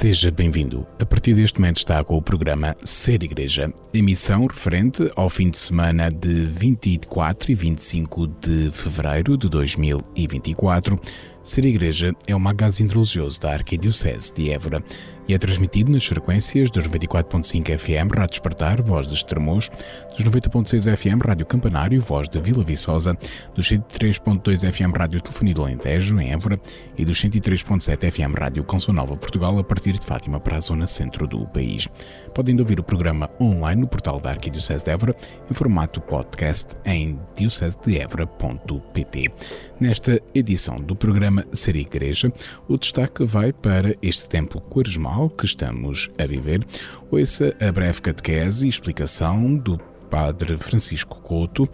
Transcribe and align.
Seja 0.00 0.30
bem-vindo. 0.30 0.86
A 0.98 1.04
partir 1.04 1.34
deste 1.34 1.60
momento 1.60 1.76
está 1.76 2.02
com 2.02 2.16
o 2.16 2.22
programa 2.22 2.74
Ser 2.82 3.22
Igreja, 3.22 3.70
emissão 3.92 4.46
referente 4.46 5.10
ao 5.14 5.28
fim 5.28 5.50
de 5.50 5.58
semana 5.58 6.10
de 6.10 6.46
24 6.46 7.52
e 7.52 7.54
25 7.54 8.26
de 8.26 8.70
fevereiro 8.70 9.36
de 9.36 9.46
2024. 9.50 10.98
Ser 11.42 11.66
Igreja 11.66 12.14
é 12.26 12.34
um 12.34 12.38
magazine 12.38 12.90
religioso 12.90 13.42
da 13.42 13.52
Arquidiocese 13.52 14.32
de 14.32 14.50
Évora 14.50 14.82
e 15.30 15.34
é 15.34 15.38
transmitido 15.38 15.92
nas 15.92 16.04
frequências 16.04 16.72
dos 16.72 16.88
94.5 16.88 17.78
FM 17.78 18.12
Rádio 18.12 18.30
Despertar, 18.30 18.82
Voz 18.82 19.06
de 19.06 19.14
Estremoz, 19.14 19.70
dos 20.10 20.24
90.6 20.24 20.96
FM 20.96 21.24
Rádio 21.24 21.46
Campanário, 21.46 22.00
Voz 22.00 22.28
de 22.28 22.40
Vila 22.40 22.64
Viçosa, 22.64 23.16
dos 23.54 23.70
103.2 23.70 24.72
FM 24.72 24.92
Rádio 24.92 25.20
Telefonia 25.20 25.54
do 25.54 25.62
Alentejo, 25.62 26.18
em 26.18 26.32
Évora, 26.32 26.60
e 26.98 27.04
dos 27.04 27.22
103.7 27.22 28.10
FM 28.10 28.36
Rádio 28.36 28.64
Consul 28.64 28.92
Nova 28.92 29.16
Portugal, 29.16 29.56
a 29.56 29.62
partir 29.62 29.92
de 29.92 30.04
Fátima 30.04 30.40
para 30.40 30.56
a 30.56 30.60
zona 30.60 30.88
centro 30.88 31.28
do 31.28 31.46
país. 31.46 31.86
Podem 32.34 32.58
ouvir 32.58 32.80
o 32.80 32.82
programa 32.82 33.30
online 33.40 33.82
no 33.82 33.86
portal 33.86 34.18
da 34.18 34.30
Arquidiocese 34.30 34.84
de 34.84 34.90
Évora, 34.90 35.14
em 35.48 35.54
formato 35.54 36.00
podcast 36.00 36.74
em 36.84 37.20
diocesedeevora.pt. 37.36 39.30
Nesta 39.78 40.20
edição 40.34 40.80
do 40.80 40.96
programa 40.96 41.46
Ser 41.52 41.76
Igreja, 41.76 42.32
o 42.68 42.76
destaque 42.76 43.24
vai 43.24 43.52
para 43.52 43.94
este 44.02 44.28
tempo 44.28 44.60
quaresmal 44.60 45.19
que 45.28 45.44
estamos 45.44 46.08
a 46.18 46.26
viver, 46.26 46.64
ouça 47.10 47.54
a 47.60 47.70
breve 47.70 48.00
catequese 48.00 48.66
e 48.66 48.68
explicação 48.68 49.56
do 49.56 49.78
Padre 50.08 50.56
Francisco 50.56 51.20
Couto, 51.20 51.68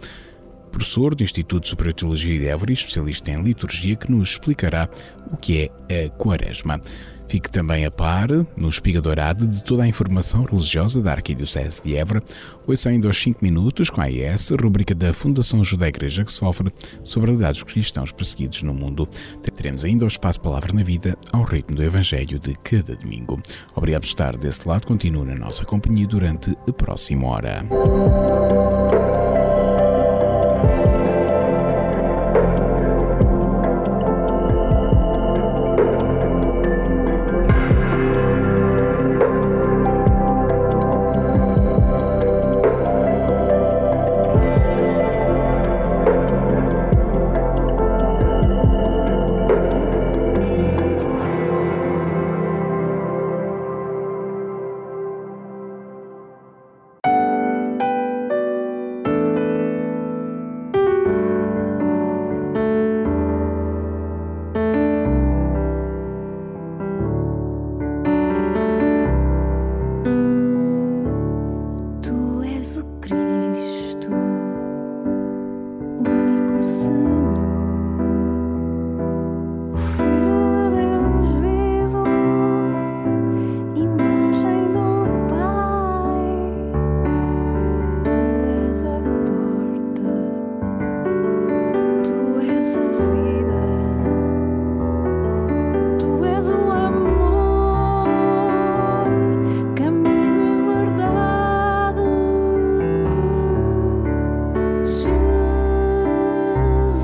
professor 0.71 1.15
do 1.15 1.23
Instituto 1.23 1.67
Superior 1.67 1.93
Teologia 1.93 2.37
de 2.37 2.47
Évora 2.47 2.71
e 2.71 2.73
especialista 2.73 3.31
em 3.31 3.41
liturgia, 3.41 3.95
que 3.95 4.11
nos 4.11 4.31
explicará 4.31 4.89
o 5.31 5.37
que 5.37 5.71
é 5.87 6.05
a 6.05 6.09
Quaresma. 6.09 6.81
Fique 7.27 7.51
também 7.51 7.85
a 7.85 7.91
par, 7.91 8.29
no 8.55 8.69
Espiga 8.69 9.01
Dourada, 9.01 9.45
de 9.45 9.63
toda 9.63 9.83
a 9.83 9.87
informação 9.87 10.43
religiosa 10.43 11.01
da 11.01 11.11
Arquidiocese 11.11 11.83
de 11.83 11.95
Évora. 11.95 12.23
Ouça 12.65 12.89
ainda 12.89 13.07
aos 13.07 13.21
5 13.21 13.43
minutos 13.43 13.89
com 13.89 13.99
a 13.99 14.05
AES, 14.05 14.51
rubrica 14.51 14.95
da 14.95 15.11
Fundação 15.11 15.63
Judé 15.63 15.89
Igreja 15.89 16.23
que 16.23 16.31
sofre 16.31 16.71
sobre 17.03 17.29
a 17.29 17.31
realidade 17.31 17.61
dos 17.61 17.71
cristãos 17.71 18.11
perseguidos 18.11 18.63
no 18.63 18.73
mundo. 18.73 19.07
Teremos 19.55 19.83
ainda 19.83 20.05
o 20.05 20.07
espaço 20.07 20.39
Palavra 20.39 20.71
na 20.73 20.83
Vida 20.83 21.17
ao 21.31 21.43
ritmo 21.43 21.75
do 21.75 21.83
Evangelho 21.83 22.39
de 22.39 22.55
cada 22.55 22.95
domingo. 22.95 23.41
Obrigado 23.75 24.01
por 24.01 24.07
estar 24.07 24.37
desse 24.37 24.67
lado. 24.67 24.87
Continue 24.87 25.25
na 25.25 25.35
nossa 25.35 25.65
companhia 25.65 26.07
durante 26.07 26.51
a 26.67 26.71
próxima 26.71 27.27
hora. 27.27 28.66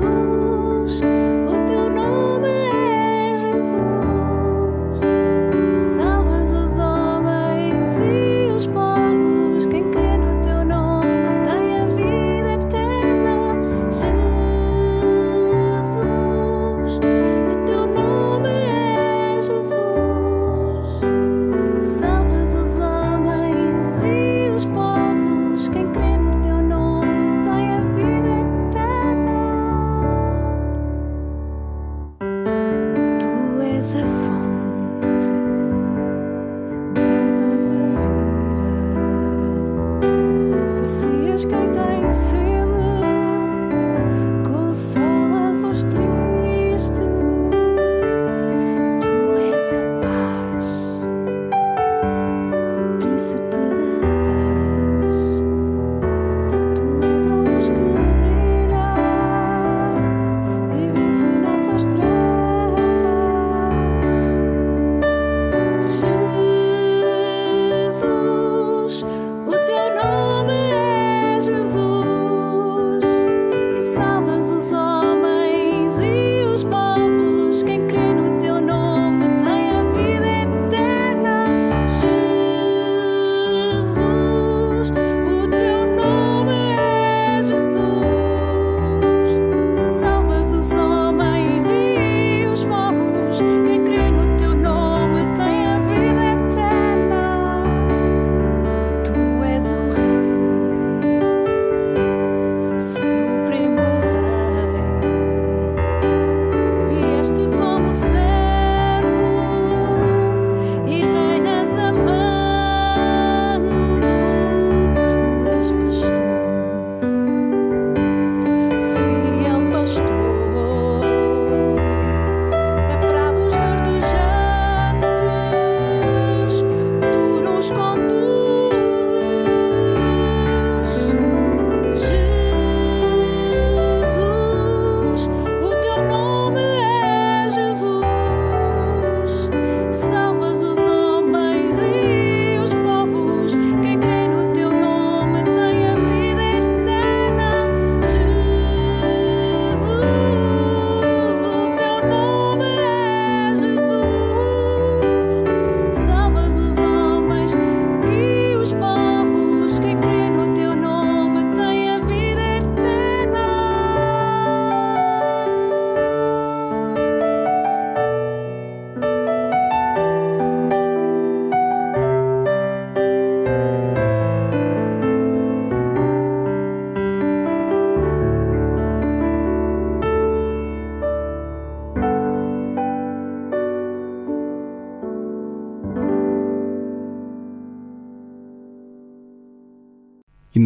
Jesus 0.04 1.23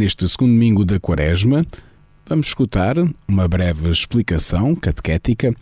deste 0.09 0.27
segundo 0.27 0.53
domingo 0.53 0.87
da 0.87 0.99
Quaresma, 0.99 1.67
vamos 2.25 2.47
escutar 2.47 2.97
uma 3.29 3.47
breve 3.47 3.91
explicação 3.91 4.75
catequética 4.75 5.55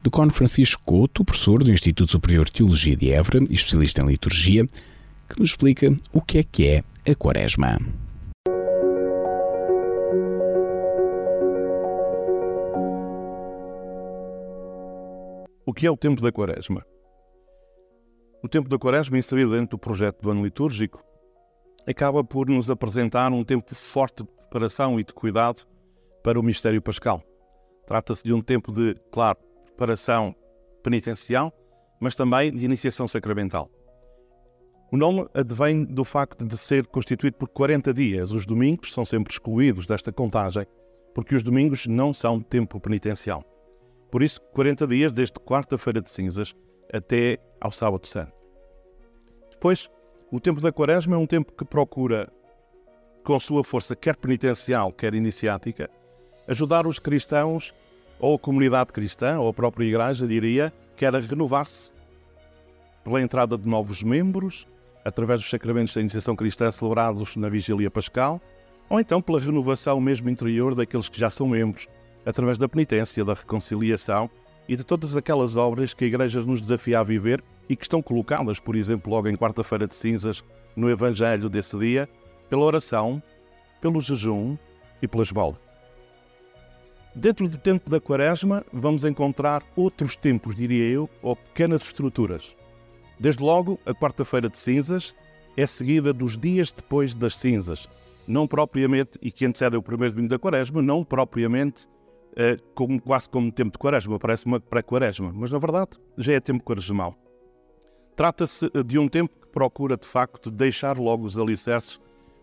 do 0.00 0.08
Cone 0.08 0.30
Francisco 0.30 0.80
Couto, 0.84 1.24
professor 1.24 1.64
do 1.64 1.72
Instituto 1.72 2.12
Superior 2.12 2.44
de 2.44 2.52
Teologia 2.52 2.96
de 2.96 3.10
Évora 3.10 3.40
e 3.50 3.54
especialista 3.54 4.00
em 4.00 4.06
liturgia, 4.06 4.64
que 5.28 5.40
nos 5.40 5.50
explica 5.50 5.92
o 6.12 6.22
que 6.22 6.38
é 6.38 6.44
que 6.44 6.68
é 6.68 6.84
a 7.10 7.14
Quaresma. 7.16 7.76
O 15.66 15.74
que 15.74 15.88
é 15.88 15.90
o 15.90 15.96
tempo 15.96 16.22
da 16.22 16.30
Quaresma? 16.30 16.86
O 18.44 18.48
tempo 18.48 18.68
da 18.68 18.78
Quaresma, 18.78 19.18
inserido 19.18 19.50
dentro 19.50 19.70
do 19.70 19.78
projeto 19.78 20.22
do 20.22 20.30
ano 20.30 20.44
litúrgico, 20.44 21.02
acaba 21.88 22.22
por 22.22 22.48
nos 22.48 22.68
apresentar 22.68 23.32
um 23.32 23.42
tempo 23.42 23.74
forte 23.74 24.22
de 24.22 24.28
preparação 24.28 25.00
e 25.00 25.04
de 25.04 25.14
cuidado 25.14 25.66
para 26.22 26.38
o 26.38 26.42
mistério 26.42 26.82
pascal. 26.82 27.22
Trata-se 27.86 28.22
de 28.22 28.32
um 28.34 28.42
tempo 28.42 28.70
de, 28.70 28.94
claro, 29.10 29.38
preparação 29.64 30.34
penitencial, 30.82 31.50
mas 31.98 32.14
também 32.14 32.54
de 32.54 32.62
iniciação 32.64 33.08
sacramental. 33.08 33.70
O 34.92 34.96
nome 34.96 35.26
advém 35.32 35.84
do 35.84 36.04
facto 36.04 36.44
de 36.44 36.58
ser 36.58 36.86
constituído 36.86 37.36
por 37.36 37.48
40 37.48 37.92
dias. 37.94 38.32
Os 38.32 38.44
domingos 38.44 38.92
são 38.92 39.04
sempre 39.04 39.32
excluídos 39.32 39.86
desta 39.86 40.12
contagem, 40.12 40.66
porque 41.14 41.34
os 41.34 41.42
domingos 41.42 41.86
não 41.86 42.12
são 42.12 42.40
tempo 42.40 42.78
penitencial. 42.78 43.42
Por 44.10 44.22
isso, 44.22 44.40
40 44.52 44.86
dias 44.86 45.12
desde 45.12 45.34
quarta-feira 45.40 46.02
de 46.02 46.10
cinzas 46.10 46.54
até 46.92 47.38
ao 47.60 47.72
sábado 47.72 48.06
santo. 48.06 48.32
Depois, 49.50 49.90
o 50.30 50.38
tempo 50.38 50.60
da 50.60 50.70
quaresma 50.70 51.16
é 51.16 51.18
um 51.18 51.26
tempo 51.26 51.52
que 51.52 51.64
procura, 51.64 52.28
com 53.24 53.38
sua 53.40 53.64
força 53.64 53.96
quer 53.96 54.16
penitencial, 54.16 54.92
quer 54.92 55.14
iniciática, 55.14 55.88
ajudar 56.46 56.86
os 56.86 56.98
cristãos, 56.98 57.74
ou 58.20 58.34
a 58.34 58.38
comunidade 58.38 58.92
cristã, 58.92 59.38
ou 59.38 59.48
a 59.48 59.54
própria 59.54 59.86
igreja, 59.86 60.26
diria, 60.26 60.72
quer 60.96 61.14
a 61.14 61.18
renovar-se 61.18 61.92
pela 63.04 63.22
entrada 63.22 63.56
de 63.56 63.66
novos 63.66 64.02
membros, 64.02 64.66
através 65.04 65.40
dos 65.40 65.48
sacramentos 65.48 65.94
da 65.94 66.00
iniciação 66.00 66.36
cristã 66.36 66.70
celebrados 66.70 67.36
na 67.36 67.48
vigília 67.48 67.90
pascal, 67.90 68.40
ou 68.90 69.00
então 69.00 69.22
pela 69.22 69.40
renovação 69.40 70.00
mesmo 70.00 70.28
interior 70.28 70.74
daqueles 70.74 71.08
que 71.08 71.18
já 71.18 71.30
são 71.30 71.48
membros, 71.48 71.86
através 72.26 72.58
da 72.58 72.68
penitência, 72.68 73.24
da 73.24 73.32
reconciliação 73.32 74.28
e 74.68 74.76
de 74.76 74.84
todas 74.84 75.16
aquelas 75.16 75.56
obras 75.56 75.94
que 75.94 76.04
a 76.04 76.08
Igreja 76.08 76.42
nos 76.42 76.60
desafia 76.60 77.00
a 77.00 77.02
viver 77.02 77.42
e 77.68 77.76
que 77.76 77.84
estão 77.84 78.02
colocadas, 78.02 78.58
por 78.58 78.74
exemplo, 78.76 79.12
logo 79.12 79.28
em 79.28 79.36
quarta-feira 79.36 79.86
de 79.86 79.94
cinzas, 79.94 80.42
no 80.74 80.88
Evangelho 80.88 81.48
desse 81.48 81.76
dia, 81.78 82.08
pela 82.48 82.62
oração, 82.64 83.22
pelo 83.80 84.00
jejum 84.00 84.56
e 85.02 85.08
pela 85.08 85.22
esmola. 85.22 85.58
Dentro 87.14 87.48
do 87.48 87.58
tempo 87.58 87.90
da 87.90 88.00
Quaresma, 88.00 88.64
vamos 88.72 89.04
encontrar 89.04 89.62
outros 89.74 90.14
tempos, 90.14 90.54
diria 90.54 90.84
eu, 90.84 91.10
ou 91.20 91.34
pequenas 91.34 91.82
estruturas. 91.82 92.56
Desde 93.18 93.42
logo, 93.42 93.78
a 93.84 93.92
quarta-feira 93.92 94.48
de 94.48 94.58
cinzas 94.58 95.14
é 95.56 95.66
seguida 95.66 96.12
dos 96.12 96.36
dias 96.36 96.70
depois 96.70 97.14
das 97.14 97.36
cinzas, 97.36 97.88
não 98.26 98.46
propriamente, 98.46 99.18
e 99.20 99.32
que 99.32 99.44
antecede 99.44 99.76
o 99.76 99.82
primeiro 99.82 100.14
domingo 100.14 100.30
da 100.30 100.38
Quaresma, 100.38 100.80
não 100.80 101.02
propriamente 101.02 101.88
eh, 102.36 102.56
como, 102.72 103.02
quase 103.02 103.28
como 103.28 103.50
tempo 103.50 103.72
de 103.72 103.78
quaresma, 103.78 104.16
parece 104.16 104.46
uma 104.46 104.60
pré-quaresma, 104.60 105.32
mas 105.34 105.50
na 105.50 105.58
verdade 105.58 105.98
já 106.16 106.34
é 106.34 106.40
tempo 106.40 106.62
quaresmal. 106.62 107.16
Trata-se 108.18 108.68
de 108.84 108.98
um 108.98 109.06
tempo 109.06 109.32
que 109.40 109.46
procura 109.46 109.96
de 109.96 110.04
facto 110.04 110.50
deixar 110.50 110.98
logo 110.98 111.24
os 111.24 111.38
alicerces 111.38 112.00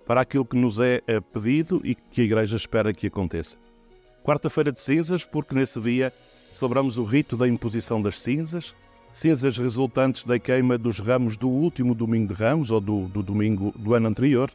para 0.08 0.22
aquilo 0.22 0.46
que 0.46 0.56
nos 0.56 0.80
é 0.80 1.02
eh, 1.06 1.20
pedido 1.20 1.82
e 1.84 1.94
que 1.94 2.22
a 2.22 2.24
Igreja 2.24 2.56
espera 2.56 2.94
que 2.94 3.08
aconteça. 3.08 3.58
Quarta-feira 4.24 4.72
de 4.72 4.82
cinzas, 4.82 5.26
porque 5.26 5.54
nesse 5.54 5.78
dia 5.82 6.14
celebramos 6.50 6.98
o 6.98 7.04
rito 7.04 7.36
da 7.36 7.46
imposição 7.46 8.02
das 8.02 8.18
cinzas, 8.22 8.74
cinzas 9.12 9.58
resultantes 9.58 10.24
da 10.24 10.40
queima 10.40 10.78
dos 10.78 11.00
ramos 11.00 11.36
do 11.36 11.50
último 11.50 11.94
domingo 11.94 12.34
de 12.34 12.42
ramos 12.42 12.72
ou 12.72 12.80
do, 12.80 13.10
do 13.10 13.22
domingo 13.22 13.74
do 13.78 13.94
ano 13.94 14.08
anterior 14.08 14.50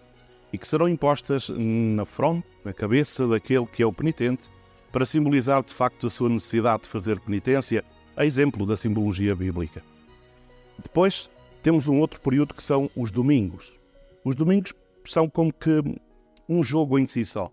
e 0.50 0.56
que 0.56 0.66
serão 0.66 0.88
impostas 0.88 1.50
na 1.50 2.06
fronte, 2.06 2.46
na 2.64 2.72
cabeça 2.72 3.28
daquele 3.28 3.66
que 3.66 3.82
é 3.82 3.86
o 3.86 3.92
penitente 3.92 4.48
para 4.90 5.04
simbolizar 5.04 5.62
de 5.62 5.74
facto 5.74 6.06
a 6.06 6.10
sua 6.10 6.30
necessidade 6.30 6.84
de 6.84 6.88
fazer 6.88 7.20
penitência, 7.20 7.84
a 8.16 8.24
exemplo 8.24 8.64
da 8.64 8.74
simbologia 8.74 9.36
bíblica. 9.36 9.82
Depois 10.82 11.30
temos 11.62 11.86
um 11.86 11.98
outro 12.00 12.20
período 12.20 12.54
que 12.54 12.62
são 12.62 12.90
os 12.96 13.10
domingos. 13.10 13.78
Os 14.24 14.34
domingos 14.34 14.72
são 15.04 15.28
como 15.28 15.52
que 15.52 15.82
um 16.48 16.64
jogo 16.64 16.98
em 16.98 17.06
si 17.06 17.24
só. 17.24 17.50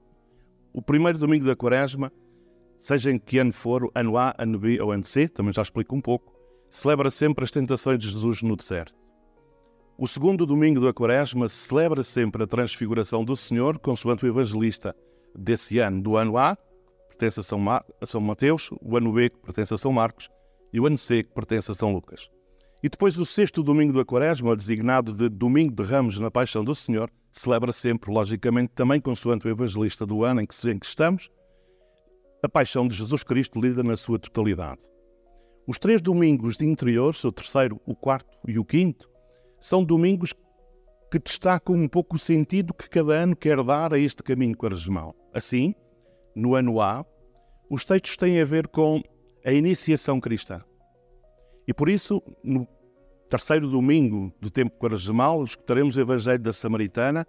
O 0.73 0.81
primeiro 0.81 1.17
domingo 1.17 1.45
da 1.45 1.55
quaresma, 1.55 2.11
seja 2.77 3.11
em 3.11 3.19
que 3.19 3.39
ano 3.39 3.53
for, 3.53 3.89
ano 3.93 4.17
A, 4.17 4.35
ano 4.37 4.59
B 4.59 4.79
ou 4.81 4.91
ano 4.91 5.03
C, 5.03 5.27
também 5.27 5.53
já 5.53 5.61
explico 5.61 5.95
um 5.95 6.01
pouco, 6.01 6.33
celebra 6.69 7.09
sempre 7.09 7.43
as 7.43 7.51
tentações 7.51 7.97
de 7.97 8.09
Jesus 8.09 8.41
no 8.41 8.55
deserto. 8.55 8.95
O 9.97 10.07
segundo 10.07 10.45
domingo 10.45 10.79
da 10.79 10.93
quaresma 10.93 11.49
celebra 11.49 12.03
sempre 12.03 12.43
a 12.43 12.47
transfiguração 12.47 13.25
do 13.25 13.35
Senhor, 13.35 13.79
consoante 13.79 14.25
o 14.25 14.27
evangelista 14.27 14.95
desse 15.35 15.79
ano, 15.79 16.01
do 16.01 16.15
ano 16.15 16.37
A, 16.37 16.55
pertence 17.07 17.41
São, 17.41 17.57
Mar 17.57 17.83
a 17.99 18.05
São 18.05 18.21
Mateus, 18.21 18.69
o 18.81 18.95
ano 18.95 19.11
B, 19.11 19.29
que 19.29 19.39
pertence 19.39 19.73
a 19.73 19.77
São 19.77 19.91
Marcos, 19.91 20.29
e 20.71 20.79
o 20.79 20.85
ano 20.85 20.97
C, 20.97 21.23
que 21.23 21.33
pertence 21.33 21.71
a 21.71 21.73
São 21.73 21.91
Lucas. 21.91 22.29
E 22.83 22.89
depois 22.89 23.17
o 23.17 23.25
sexto 23.25 23.63
domingo 23.63 23.93
da 23.93 24.05
Quaresma, 24.05 24.55
designado 24.55 25.11
de 25.11 25.29
Domingo 25.29 25.73
de 25.73 25.83
Ramos 25.83 26.19
na 26.19 26.29
Paixão 26.29 26.63
do 26.63 26.75
Senhor, 26.75 27.09
celebra 27.31 27.73
sempre, 27.73 28.11
logicamente, 28.11 28.73
também 28.75 29.01
consoante 29.01 29.47
o 29.47 29.49
evangelista 29.49 30.05
do 30.05 30.23
ano 30.23 30.41
em 30.41 30.45
que, 30.45 30.69
em 30.69 30.77
que 30.77 30.85
estamos, 30.85 31.29
a 32.43 32.47
Paixão 32.47 32.87
de 32.87 32.95
Jesus 32.95 33.23
Cristo 33.23 33.59
lida 33.59 33.81
na 33.81 33.97
sua 33.97 34.19
totalidade. 34.19 34.81
Os 35.67 35.79
três 35.79 36.01
domingos 36.01 36.55
de 36.55 36.65
interiores, 36.65 37.23
o 37.23 37.31
terceiro, 37.31 37.81
o 37.85 37.95
quarto 37.95 38.37
e 38.47 38.59
o 38.59 38.63
quinto, 38.63 39.09
são 39.59 39.83
domingos 39.83 40.33
que 41.11 41.19
destacam 41.19 41.75
um 41.75 41.87
pouco 41.87 42.15
o 42.15 42.19
sentido 42.19 42.73
que 42.73 42.89
cada 42.89 43.13
ano 43.13 43.35
quer 43.35 43.61
dar 43.63 43.91
a 43.91 43.99
este 43.99 44.21
caminho 44.21 44.55
quaresmal. 44.55 45.15
Assim, 45.33 45.73
no 46.35 46.53
ano 46.53 46.79
A, 46.79 47.03
os 47.69 47.83
textos 47.83 48.15
têm 48.15 48.39
a 48.39 48.45
ver 48.45 48.67
com 48.67 49.01
a 49.43 49.51
iniciação 49.51 50.19
cristã. 50.19 50.61
E 51.67 51.73
por 51.73 51.89
isso, 51.89 52.23
no 52.43 52.65
terceiro 53.29 53.67
domingo 53.67 54.31
do 54.39 54.49
tempo 54.49 54.77
quaresmal, 54.77 55.43
escutaremos 55.43 55.97
o 55.97 55.99
Evangelho 55.99 56.39
da 56.39 56.53
Samaritana, 56.53 57.27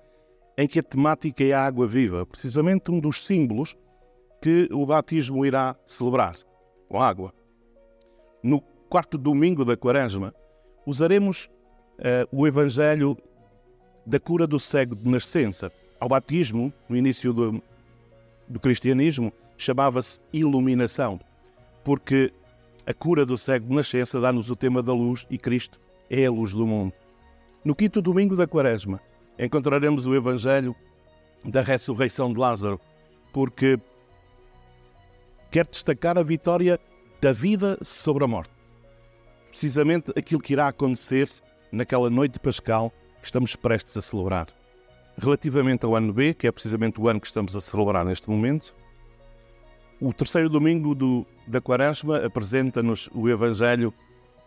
em 0.57 0.67
que 0.67 0.79
a 0.79 0.83
temática 0.83 1.43
é 1.43 1.53
a 1.53 1.65
água 1.65 1.87
viva, 1.87 2.25
precisamente 2.25 2.91
um 2.91 3.01
dos 3.01 3.25
símbolos 3.25 3.77
que 4.41 4.69
o 4.73 4.87
batismo 4.87 5.45
irá 5.45 5.77
celebrar, 5.85 6.37
com 6.89 7.03
água. 7.03 7.33
No 8.43 8.61
quarto 8.89 9.19
domingo 9.19 9.65
da 9.65 9.77
quaresma, 9.77 10.33
usaremos 10.87 11.49
uh, 11.99 12.29
o 12.31 12.47
Evangelho 12.47 13.17
da 14.07 14.19
cura 14.19 14.47
do 14.47 14.59
cego 14.59 14.95
de 14.95 15.09
nascença. 15.09 15.71
Ao 16.01 16.09
batismo, 16.09 16.73
no 16.89 16.97
início 16.97 17.33
do, 17.33 17.63
do 18.49 18.61
cristianismo 18.61 19.33
chamava-se 19.57 20.21
iluminação, 20.33 21.19
porque 21.83 22.33
a 22.89 22.95
cura 22.95 23.27
do 23.27 23.37
cego 23.37 23.69
de 23.69 23.75
nascença 23.75 24.19
dá-nos 24.19 24.49
o 24.49 24.57
tema 24.57 24.83
da 24.83 24.95
luz 24.95 25.27
e 25.29 25.37
Cristo 25.37 25.79
é 26.09 26.25
a 26.25 26.31
luz 26.31 26.55
do 26.55 26.67
mundo. 26.67 26.95
No 27.63 27.75
quinto 27.75 28.01
domingo 28.01 28.35
da 28.35 28.47
Quaresma 28.47 28.99
encontraremos 29.39 30.07
o 30.07 30.15
Evangelho 30.15 30.75
da 31.45 31.61
ressurreição 31.61 32.33
de 32.33 32.41
Lázaro, 32.41 32.81
porque 33.31 33.79
quer 35.51 35.67
destacar 35.67 36.17
a 36.17 36.23
vitória 36.23 36.81
da 37.21 37.31
vida 37.31 37.79
sobre 37.83 38.25
a 38.25 38.27
morte. 38.27 38.55
Precisamente 39.51 40.11
aquilo 40.17 40.41
que 40.41 40.55
irá 40.55 40.69
acontecer 40.69 41.29
naquela 41.71 42.09
noite 42.09 42.41
pascal 42.41 42.91
que 43.21 43.27
estamos 43.27 43.55
prestes 43.55 43.99
a 43.99 44.01
celebrar. 44.01 44.47
Relativamente 45.19 45.85
ao 45.85 45.95
ano 45.95 46.11
B, 46.11 46.33
que 46.33 46.47
é 46.47 46.51
precisamente 46.51 46.99
o 46.99 47.07
ano 47.07 47.21
que 47.21 47.27
estamos 47.27 47.55
a 47.55 47.61
celebrar 47.61 48.07
neste 48.07 48.31
momento, 48.31 48.75
o 50.01 50.13
terceiro 50.13 50.49
domingo 50.49 50.95
do, 50.95 51.27
da 51.47 51.61
Quaresma 51.61 52.25
apresenta-nos 52.25 53.09
o 53.13 53.29
Evangelho 53.29 53.93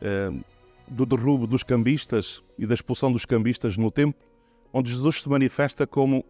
eh, 0.01 0.31
do 0.87 1.05
derrubo 1.05 1.45
dos 1.45 1.63
cambistas 1.63 2.43
e 2.57 2.65
da 2.65 2.73
expulsão 2.73 3.11
dos 3.11 3.25
cambistas 3.25 3.77
no 3.77 3.91
templo, 3.91 4.21
onde 4.71 4.91
Jesus 4.91 5.21
se 5.21 5.29
manifesta 5.29 5.85
como 5.85 6.23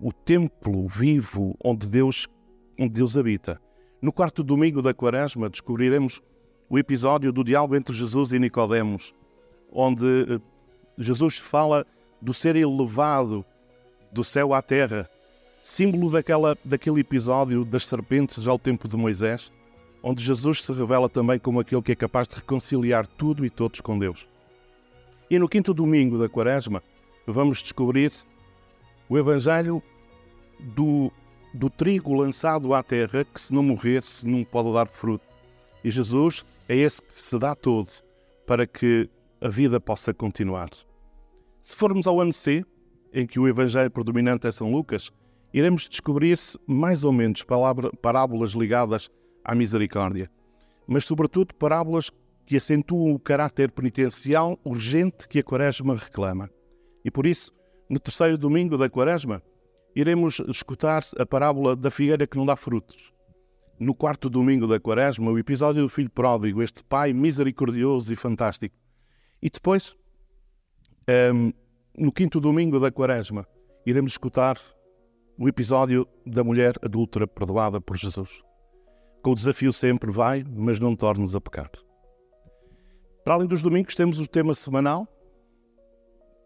o 0.00 0.12
templo 0.12 0.86
vivo 0.86 1.56
onde 1.62 1.86
Deus, 1.86 2.28
onde 2.78 2.94
Deus 2.94 3.16
habita. 3.16 3.60
No 4.00 4.12
quarto 4.12 4.42
domingo 4.42 4.82
da 4.82 4.94
Quaresma 4.94 5.48
descobriremos 5.48 6.20
o 6.68 6.78
episódio 6.78 7.32
do 7.32 7.42
diálogo 7.42 7.76
entre 7.76 7.94
Jesus 7.94 8.32
e 8.32 8.38
Nicodemos, 8.38 9.14
onde 9.72 10.04
eh, 10.04 10.40
Jesus 10.96 11.38
fala 11.38 11.86
do 12.20 12.34
ser 12.34 12.56
elevado 12.56 13.44
do 14.12 14.24
céu 14.24 14.52
à 14.52 14.60
terra, 14.60 15.08
símbolo 15.68 16.10
daquela, 16.10 16.56
daquele 16.64 17.00
episódio 17.00 17.62
das 17.62 17.84
serpentes 17.86 18.48
ao 18.48 18.58
tempo 18.58 18.88
de 18.88 18.96
Moisés, 18.96 19.52
onde 20.02 20.24
Jesus 20.24 20.64
se 20.64 20.72
revela 20.72 21.10
também 21.10 21.38
como 21.38 21.60
aquele 21.60 21.82
que 21.82 21.92
é 21.92 21.94
capaz 21.94 22.26
de 22.26 22.36
reconciliar 22.36 23.06
tudo 23.06 23.44
e 23.44 23.50
todos 23.50 23.82
com 23.82 23.98
Deus. 23.98 24.26
E 25.30 25.38
no 25.38 25.46
quinto 25.46 25.74
domingo 25.74 26.18
da 26.18 26.26
Quaresma, 26.26 26.82
vamos 27.26 27.58
descobrir 27.58 28.10
o 29.10 29.18
Evangelho 29.18 29.82
do, 30.58 31.12
do 31.52 31.68
trigo 31.68 32.14
lançado 32.14 32.72
à 32.72 32.82
terra 32.82 33.26
que, 33.26 33.38
se 33.38 33.52
não 33.52 33.62
morrer, 33.62 34.02
não 34.24 34.44
pode 34.44 34.72
dar 34.72 34.88
fruto. 34.88 35.26
E 35.84 35.90
Jesus 35.90 36.46
é 36.66 36.76
esse 36.76 37.02
que 37.02 37.20
se 37.20 37.38
dá 37.38 37.54
todo 37.54 37.90
para 38.46 38.66
que 38.66 39.06
a 39.38 39.48
vida 39.48 39.78
possa 39.78 40.14
continuar. 40.14 40.70
Se 41.60 41.76
formos 41.76 42.06
ao 42.06 42.22
ano 42.22 42.32
C, 42.32 42.64
em 43.12 43.26
que 43.26 43.38
o 43.38 43.46
evangelho 43.46 43.90
predominante 43.90 44.46
é 44.46 44.50
São 44.50 44.72
Lucas, 44.72 45.12
iremos 45.52 45.88
descobrir-se 45.88 46.58
mais 46.66 47.04
ou 47.04 47.12
menos 47.12 47.44
parábolas 48.00 48.50
ligadas 48.52 49.10
à 49.44 49.54
misericórdia, 49.54 50.30
mas 50.86 51.04
sobretudo 51.04 51.54
parábolas 51.54 52.10
que 52.46 52.56
acentuam 52.56 53.12
o 53.12 53.18
caráter 53.18 53.70
penitencial 53.70 54.58
urgente 54.64 55.28
que 55.28 55.38
a 55.38 55.42
Quaresma 55.42 55.94
reclama. 55.94 56.50
E 57.04 57.10
por 57.10 57.26
isso, 57.26 57.52
no 57.88 58.00
terceiro 58.00 58.38
domingo 58.38 58.78
da 58.78 58.88
Quaresma, 58.88 59.42
iremos 59.94 60.40
escutar 60.48 61.02
a 61.18 61.26
parábola 61.26 61.76
da 61.76 61.90
figueira 61.90 62.26
que 62.26 62.36
não 62.36 62.46
dá 62.46 62.56
frutos. 62.56 63.12
No 63.78 63.94
quarto 63.94 64.30
domingo 64.30 64.66
da 64.66 64.80
Quaresma, 64.80 65.30
o 65.30 65.38
episódio 65.38 65.82
do 65.82 65.88
filho 65.88 66.10
pródigo, 66.10 66.62
este 66.62 66.82
pai 66.82 67.12
misericordioso 67.12 68.12
e 68.12 68.16
fantástico. 68.16 68.74
E 69.42 69.50
depois, 69.50 69.94
um, 71.34 71.52
no 71.96 72.10
quinto 72.10 72.40
domingo 72.40 72.80
da 72.80 72.90
Quaresma, 72.90 73.46
iremos 73.84 74.12
escutar 74.12 74.58
o 75.38 75.48
episódio 75.48 76.06
da 76.26 76.42
mulher 76.42 76.74
adulta 76.82 77.24
perdoada 77.26 77.80
por 77.80 77.96
Jesus. 77.96 78.42
Com 79.22 79.30
o 79.30 79.34
desafio 79.36 79.72
sempre 79.72 80.10
vai, 80.10 80.44
mas 80.44 80.80
não 80.80 80.96
tornes 80.96 81.34
a 81.34 81.40
pecar. 81.40 81.70
Para 83.24 83.34
além 83.34 83.46
dos 83.46 83.62
domingos, 83.62 83.94
temos 83.94 84.18
o 84.18 84.26
tema 84.26 84.52
semanal, 84.52 85.06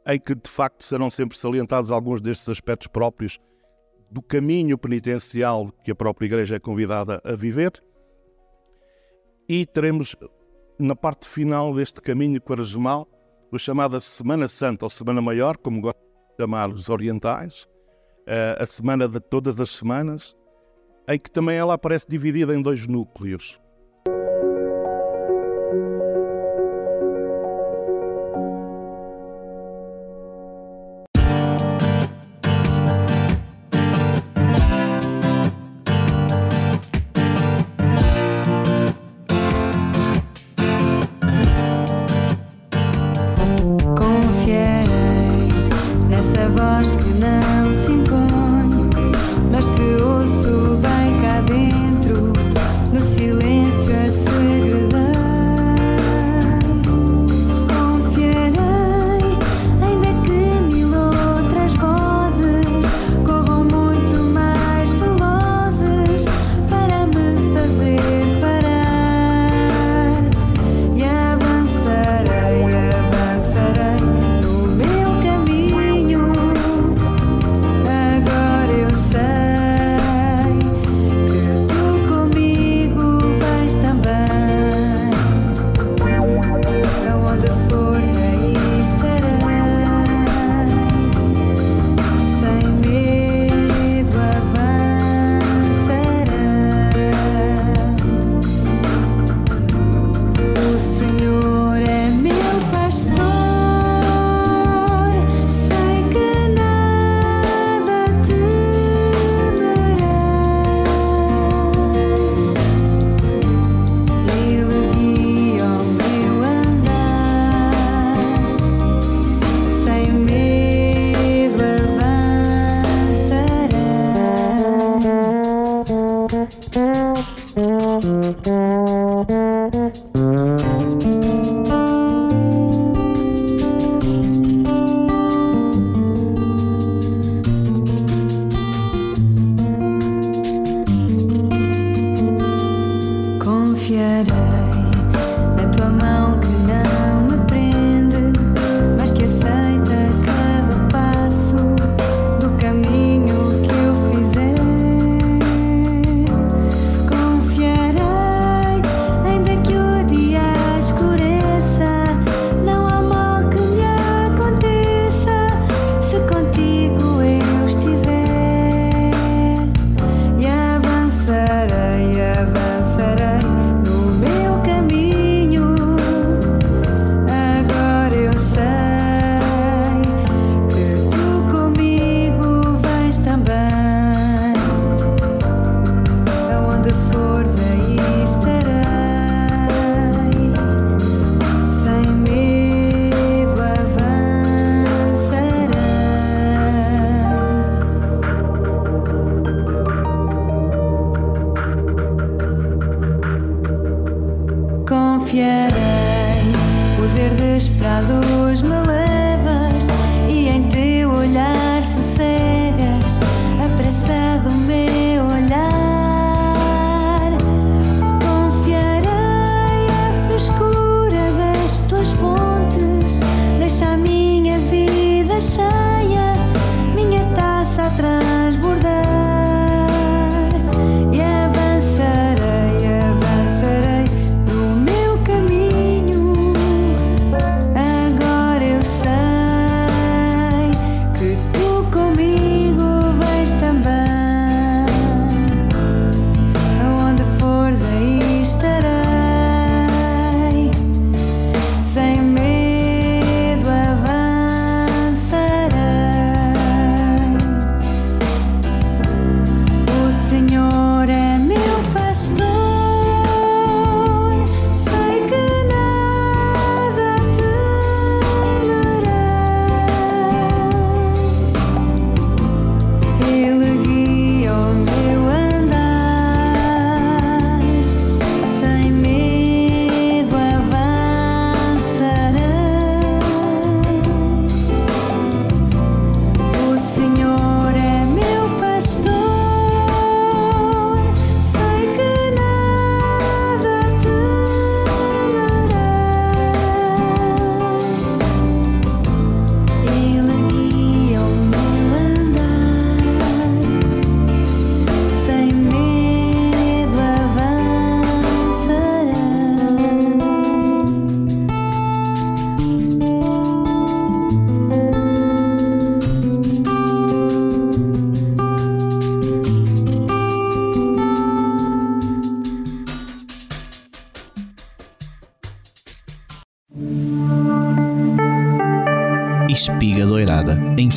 em 0.06 0.20
que 0.20 0.34
de 0.34 0.50
facto 0.50 0.84
serão 0.84 1.08
sempre 1.08 1.38
salientados 1.38 1.90
alguns 1.90 2.20
destes 2.20 2.48
aspectos 2.50 2.88
próprios 2.88 3.38
do 4.10 4.20
caminho 4.20 4.76
penitencial 4.76 5.72
que 5.84 5.90
a 5.90 5.94
própria 5.94 6.26
Igreja 6.26 6.56
é 6.56 6.60
convidada 6.60 7.18
a 7.24 7.34
viver. 7.34 7.72
E 9.48 9.64
teremos 9.64 10.14
na 10.78 10.94
parte 10.94 11.26
final 11.26 11.74
deste 11.74 12.02
caminho 12.02 12.42
quaresmal 12.42 13.08
a 13.50 13.58
chamada 13.58 14.00
Semana 14.00 14.48
Santa 14.48 14.84
ou 14.84 14.90
Semana 14.90 15.22
Maior, 15.22 15.56
como 15.56 15.80
gostam 15.80 16.02
de 16.02 16.42
chamar 16.42 16.70
os 16.70 16.88
orientais, 16.88 17.66
a 18.58 18.66
semana 18.66 19.08
de 19.08 19.20
todas 19.20 19.60
as 19.60 19.70
semanas, 19.70 20.36
em 21.08 21.18
que 21.18 21.30
também 21.30 21.56
ela 21.56 21.74
aparece 21.74 22.06
dividida 22.08 22.54
em 22.54 22.62
dois 22.62 22.86
núcleos. 22.86 23.60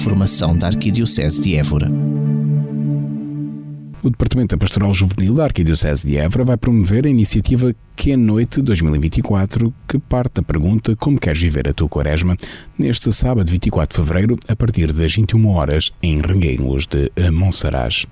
Informação 0.06 0.56
da 0.56 0.68
Arquidiocese 0.68 1.42
de 1.42 1.56
Évora. 1.56 1.90
O 4.04 4.10
Departamento 4.12 4.56
da 4.56 4.60
Pastoral 4.60 4.94
Juvenil 4.94 5.34
da 5.34 5.46
Arquidiocese 5.46 6.08
de 6.08 6.16
Évora 6.16 6.44
vai 6.44 6.58
promover 6.58 7.08
a 7.08 7.10
iniciativa 7.10 7.74
Que 7.96 8.12
é 8.12 8.16
Noite 8.16 8.62
2024, 8.62 9.74
que 9.88 9.98
parte 9.98 10.36
da 10.36 10.44
pergunta 10.44 10.96
Como 10.96 11.20
queres 11.20 11.42
viver 11.42 11.68
a 11.68 11.74
tua 11.74 11.90
quaresma, 11.90 12.38
neste 12.78 13.12
sábado 13.12 13.50
24 13.50 14.00
de 14.00 14.08
fevereiro, 14.08 14.38
a 14.48 14.56
partir 14.56 14.94
das 14.94 15.16
21 15.16 15.48
horas, 15.48 15.92
em 16.04 16.22
Reguengos 16.22 16.86
de 16.86 17.12
Monsaraz. 17.32 18.06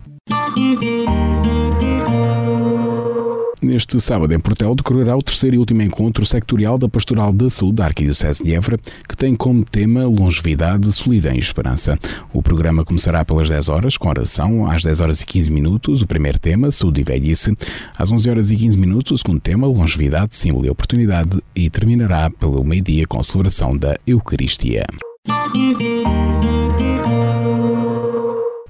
Neste 3.63 4.01
sábado, 4.01 4.33
em 4.33 4.39
Portel, 4.41 4.75
decorrerá 4.75 5.15
o 5.15 5.21
terceiro 5.21 5.55
e 5.55 5.57
último 5.57 5.81
encontro 5.81 6.25
sectorial 6.25 6.77
da 6.77 6.89
Pastoral 6.89 7.31
da 7.31 7.49
Saúde 7.49 7.77
da 7.77 7.85
Arquidiocese 7.85 8.43
de 8.43 8.53
Évora, 8.53 8.77
que 9.07 9.15
tem 9.15 9.33
como 9.33 9.63
tema 9.63 10.03
Longevidade, 10.03 10.91
Solidão 10.91 11.33
e 11.33 11.39
Esperança. 11.39 11.97
O 12.33 12.43
programa 12.43 12.83
começará 12.83 13.23
pelas 13.23 13.47
10 13.47 13.69
horas, 13.69 13.95
com 13.95 14.09
oração, 14.09 14.69
às 14.69 14.83
10 14.83 14.99
horas 14.99 15.21
e 15.21 15.25
15 15.25 15.49
minutos, 15.49 16.01
o 16.01 16.07
primeiro 16.07 16.37
tema, 16.37 16.69
Saúde 16.71 16.99
e 16.99 17.03
Velhice, 17.05 17.55
às 17.97 18.11
11 18.11 18.29
horas 18.29 18.51
e 18.51 18.57
15 18.57 18.77
minutos, 18.77 19.11
o 19.13 19.17
segundo 19.17 19.39
tema, 19.39 19.65
Longevidade, 19.65 20.35
Símbolo 20.35 20.65
e 20.65 20.69
Oportunidade, 20.69 21.41
e 21.55 21.69
terminará 21.69 22.29
pelo 22.29 22.65
meio-dia 22.65 23.07
com 23.07 23.17
a 23.17 23.23
celebração 23.23 23.77
da 23.77 23.97
Eucaristia. 24.05 24.85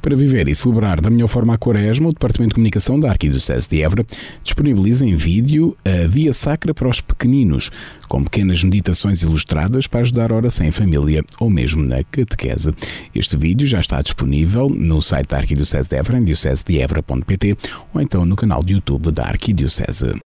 Para 0.03 0.17
viver 0.17 0.49
e 0.49 0.53
celebrar 0.53 0.99
da 0.99 1.09
melhor 1.09 1.29
forma 1.29 1.53
a 1.53 1.57
Quaresma, 1.57 2.09
o 2.09 2.11
Departamento 2.11 2.49
de 2.49 2.55
Comunicação 2.55 2.99
da 2.99 3.09
Arquidiocese 3.09 3.69
de 3.69 3.81
Évora 3.81 4.05
disponibiliza 4.43 5.05
em 5.05 5.15
vídeo 5.15 5.77
a 5.85 6.05
Via 6.07 6.33
Sacra 6.33 6.73
para 6.73 6.89
os 6.89 6.99
Pequeninos, 6.99 7.71
com 8.09 8.21
pequenas 8.21 8.61
meditações 8.65 9.21
ilustradas 9.21 9.87
para 9.87 10.01
ajudar 10.01 10.33
a 10.33 10.35
oração 10.35 10.67
em 10.67 10.71
família 10.71 11.23
ou 11.39 11.49
mesmo 11.49 11.81
na 11.81 12.03
catequese. 12.03 12.73
Este 13.15 13.37
vídeo 13.37 13.65
já 13.65 13.79
está 13.79 14.01
disponível 14.01 14.67
no 14.67 15.01
site 15.01 15.29
da 15.29 15.37
Arquidiocese 15.37 15.87
de 15.87 15.95
Évora, 15.95 16.17
em 16.17 16.25
diocesedeevra.pt 16.25 17.57
ou 17.93 18.01
então 18.01 18.25
no 18.25 18.35
canal 18.35 18.61
de 18.61 18.73
YouTube 18.73 19.09
da 19.09 19.23
Arquidiocese. 19.23 20.19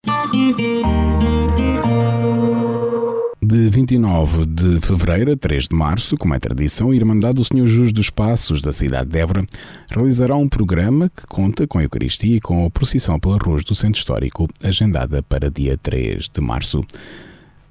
De 3.42 3.68
29 3.68 4.46
de 4.46 4.80
fevereiro 4.80 5.32
a 5.32 5.36
3 5.36 5.68
de 5.68 5.76
março, 5.76 6.16
como 6.16 6.34
é 6.34 6.38
tradição, 6.38 6.90
a 6.90 6.96
Irmandade 6.96 7.34
do 7.34 7.44
Senhor 7.44 7.66
Jesus 7.66 7.92
dos 7.92 8.08
Passos 8.08 8.62
da 8.62 8.72
cidade 8.72 9.10
de 9.10 9.18
Évora 9.18 9.44
realizará 9.90 10.34
um 10.34 10.48
programa 10.48 11.10
que 11.14 11.26
conta 11.26 11.66
com 11.66 11.78
a 11.78 11.82
Eucaristia 11.82 12.36
e 12.36 12.40
com 12.40 12.64
a 12.64 12.70
procissão 12.70 13.20
pelas 13.20 13.38
ruas 13.42 13.62
do 13.62 13.74
Centro 13.74 13.98
Histórico, 13.98 14.48
agendada 14.62 15.22
para 15.22 15.50
dia 15.50 15.76
3 15.76 16.30
de 16.30 16.40
março. 16.40 16.82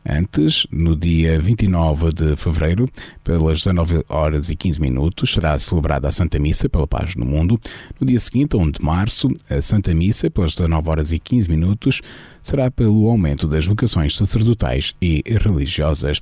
Antes, 0.07 0.67
no 0.71 0.95
dia 0.95 1.39
29 1.39 2.13
de 2.13 2.35
fevereiro, 2.35 2.87
pelas 3.23 3.57
19 3.57 4.05
horas 4.07 4.51
e 4.51 4.55
15 4.55 4.79
minutos, 4.79 5.33
será 5.33 5.57
celebrada 5.57 6.07
a 6.07 6.11
Santa 6.11 6.37
Missa 6.37 6.69
pela 6.69 6.85
Paz 6.85 7.15
no 7.15 7.25
Mundo. 7.25 7.59
No 7.99 8.05
dia 8.05 8.19
seguinte, 8.19 8.55
1 8.55 8.69
de 8.69 8.83
março, 8.83 9.29
a 9.49 9.59
Santa 9.63 9.95
Missa, 9.95 10.29
pelas 10.29 10.53
19 10.53 10.89
horas 10.89 11.11
e 11.11 11.17
15 11.17 11.49
minutos, 11.49 12.01
será 12.39 12.69
pelo 12.69 13.09
aumento 13.09 13.47
das 13.47 13.65
vocações 13.65 14.15
sacerdotais 14.15 14.93
e 15.01 15.23
religiosas. 15.25 16.21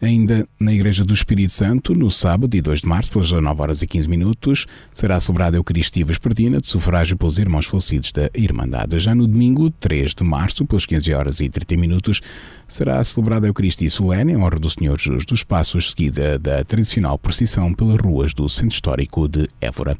Ainda 0.00 0.46
na 0.60 0.72
Igreja 0.72 1.04
do 1.04 1.12
Espírito 1.12 1.50
Santo, 1.50 1.92
no 1.92 2.08
sábado, 2.08 2.48
dia 2.48 2.62
2 2.62 2.82
de 2.82 2.86
março, 2.86 3.10
pelas 3.10 3.28
19 3.28 3.62
horas 3.62 3.82
e 3.82 3.86
15 3.86 4.08
minutos, 4.08 4.66
será 4.92 5.18
celebrada 5.18 5.56
a 5.56 5.58
Eucaristia 5.58 6.04
Vespertina 6.04 6.58
de 6.58 6.68
sufrágio 6.68 7.16
pelos 7.16 7.36
irmãos 7.36 7.66
falecidos 7.66 8.12
da 8.12 8.30
Irmandade. 8.32 8.98
Já 9.00 9.12
no 9.12 9.26
domingo, 9.26 9.70
3 9.70 10.14
de 10.14 10.22
março, 10.22 10.64
pelas 10.64 10.86
15 10.86 11.12
horas 11.12 11.40
e 11.40 11.48
30 11.48 11.76
minutos, 11.76 12.20
será 12.68 13.02
celebrada 13.02 13.46
a 13.46 13.48
Eucaristia 13.48 13.90
Solene 13.90 14.34
em 14.34 14.36
honra 14.36 14.58
do 14.60 14.70
Senhor 14.70 14.96
Jesus 15.00 15.26
dos 15.26 15.42
Passos, 15.42 15.90
seguida 15.90 16.38
da 16.38 16.62
tradicional 16.62 17.18
procissão 17.18 17.74
pelas 17.74 17.98
ruas 17.98 18.32
do 18.32 18.48
Centro 18.48 18.74
Histórico 18.74 19.28
de 19.28 19.48
Évora. 19.60 19.98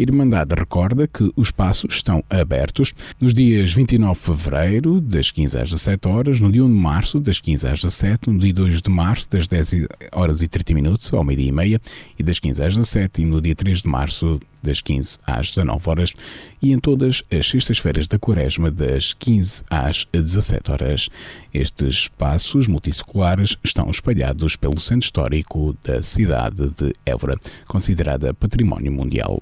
A 0.00 0.02
Irmandade 0.02 0.54
recorda 0.54 1.06
que 1.06 1.30
os 1.36 1.50
passos 1.50 1.96
estão 1.96 2.24
abertos 2.30 2.94
nos 3.20 3.34
dias 3.34 3.74
29 3.74 4.18
de 4.18 4.24
fevereiro, 4.24 4.98
das 4.98 5.30
15 5.30 5.58
às 5.58 5.68
17 5.68 6.08
horas, 6.08 6.40
no 6.40 6.50
dia 6.50 6.64
1 6.64 6.68
de 6.68 6.74
março, 6.74 7.20
das 7.20 7.38
15 7.38 7.68
às 7.68 7.82
17, 7.82 8.30
no 8.30 8.38
dia 8.38 8.54
2 8.54 8.80
de 8.80 8.88
março, 8.88 9.28
das 9.28 9.46
10 9.46 9.88
horas 10.12 10.40
e 10.40 10.48
30 10.48 10.72
minutos 10.72 11.12
ao 11.12 11.22
meio-dia 11.22 11.48
e 11.48 11.52
meia, 11.52 11.80
e 12.18 12.22
das 12.22 12.38
15 12.38 12.64
às 12.64 12.74
17, 12.76 13.20
e 13.20 13.26
no 13.26 13.42
dia 13.42 13.54
3 13.54 13.82
de 13.82 13.88
março, 13.88 14.40
das 14.62 14.80
15 14.80 15.18
às 15.26 15.48
19 15.48 15.88
horas, 15.88 16.14
e 16.60 16.72
em 16.72 16.78
todas 16.78 17.22
as 17.30 17.48
sextas-feiras 17.48 18.08
da 18.08 18.18
Quaresma, 18.18 18.70
das 18.70 19.12
15 19.12 19.64
às 19.70 20.06
17 20.12 20.70
horas. 20.70 21.08
Estes 21.52 22.08
passos 22.08 22.66
multicirculares 22.66 23.56
estão 23.64 23.90
espalhados 23.90 24.56
pelo 24.56 24.78
centro 24.78 25.04
histórico 25.04 25.76
da 25.84 26.02
cidade 26.02 26.70
de 26.70 26.92
Évora, 27.04 27.36
considerada 27.66 28.34
Património 28.34 28.92
Mundial. 28.92 29.38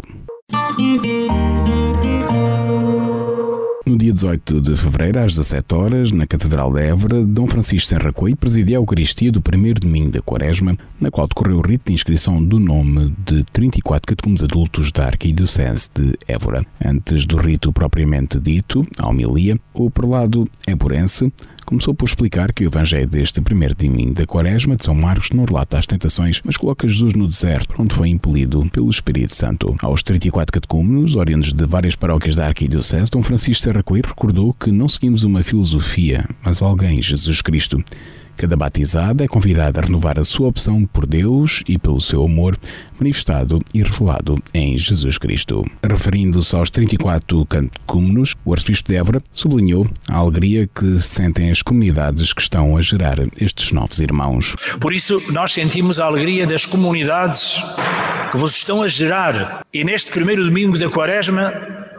No 3.88 3.96
dia 3.96 4.12
18 4.12 4.60
de 4.60 4.76
fevereiro, 4.76 5.18
às 5.20 5.34
17 5.34 5.74
horas, 5.74 6.12
na 6.12 6.26
Catedral 6.26 6.70
de 6.70 6.82
Évora, 6.82 7.24
Dom 7.24 7.46
Francisco 7.46 7.88
Serracoi 7.88 8.34
presidia 8.34 8.76
a 8.76 8.80
Eucaristia 8.80 9.32
do 9.32 9.40
primeiro 9.40 9.80
domingo 9.80 10.10
da 10.10 10.20
Quaresma, 10.20 10.76
na 11.00 11.10
qual 11.10 11.26
decorreu 11.26 11.56
o 11.56 11.62
rito 11.62 11.86
de 11.86 11.94
inscrição 11.94 12.44
do 12.44 12.58
nome 12.58 13.14
de 13.24 13.44
34 13.44 14.08
catecúmenos 14.08 14.42
adultos 14.42 14.92
da 14.92 15.06
Arquidiocese 15.06 15.88
de 15.94 16.18
Évora. 16.28 16.66
Antes 16.84 17.24
do 17.24 17.38
rito 17.38 17.72
propriamente 17.72 18.38
dito, 18.38 18.86
a 18.98 19.08
homilia, 19.08 19.58
o 19.72 19.90
prelado 19.90 20.46
éborense 20.66 21.32
começou 21.68 21.92
por 21.92 22.06
explicar 22.06 22.50
que 22.50 22.64
o 22.64 22.68
Evangelho 22.68 23.06
deste 23.06 23.42
primeiro 23.42 23.74
domingo 23.74 24.14
da 24.14 24.26
Quaresma 24.26 24.74
de 24.74 24.86
São 24.86 24.94
Marcos 24.94 25.28
não 25.32 25.44
relata 25.44 25.78
as 25.78 25.86
tentações, 25.86 26.40
mas 26.42 26.56
coloca 26.56 26.88
Jesus 26.88 27.12
no 27.12 27.28
deserto, 27.28 27.74
onde 27.78 27.94
foi 27.94 28.08
impelido 28.08 28.66
pelo 28.70 28.88
Espírito 28.88 29.34
Santo. 29.34 29.76
Aos 29.82 30.02
34 30.02 30.50
catecúmenos, 30.50 31.14
oriundos 31.14 31.52
de 31.52 31.66
várias 31.66 31.94
paróquias 31.94 32.36
da 32.36 32.46
Arquidiocese, 32.46 33.10
Dom 33.10 33.20
Francisco 33.20 33.62
Serra 33.62 33.82
Coelho 33.82 34.08
recordou 34.08 34.54
que 34.54 34.72
não 34.72 34.88
seguimos 34.88 35.24
uma 35.24 35.42
filosofia, 35.42 36.26
mas 36.42 36.62
alguém, 36.62 37.02
Jesus 37.02 37.42
Cristo. 37.42 37.84
Cada 38.38 38.56
batizado 38.56 39.24
é 39.24 39.26
convidado 39.26 39.80
a 39.80 39.82
renovar 39.82 40.16
a 40.16 40.22
sua 40.22 40.46
opção 40.46 40.86
por 40.86 41.04
Deus 41.04 41.64
e 41.66 41.76
pelo 41.76 42.00
seu 42.00 42.22
amor 42.22 42.56
manifestado 42.96 43.60
e 43.74 43.82
revelado 43.82 44.40
em 44.54 44.78
Jesus 44.78 45.18
Cristo. 45.18 45.64
Referindo-se 45.82 46.54
aos 46.54 46.70
34 46.70 47.44
catecúmenos, 47.46 48.36
o 48.44 48.52
arcebispo 48.52 48.90
de 48.90 48.96
Évora 48.96 49.20
sublinhou 49.32 49.90
a 50.08 50.18
alegria 50.18 50.68
que 50.72 51.00
sentem 51.00 51.50
as 51.50 51.62
comunidades 51.62 52.32
que 52.32 52.40
estão 52.40 52.76
a 52.76 52.80
gerar 52.80 53.16
estes 53.40 53.72
novos 53.72 53.98
irmãos. 53.98 54.54
Por 54.80 54.92
isso, 54.92 55.20
nós 55.32 55.52
sentimos 55.52 55.98
a 55.98 56.04
alegria 56.04 56.46
das 56.46 56.64
comunidades 56.64 57.60
que 58.30 58.36
vos 58.36 58.54
estão 58.54 58.82
a 58.82 58.86
gerar. 58.86 59.66
E 59.74 59.82
neste 59.82 60.12
primeiro 60.12 60.44
domingo 60.44 60.78
da 60.78 60.88
Quaresma, 60.88 61.52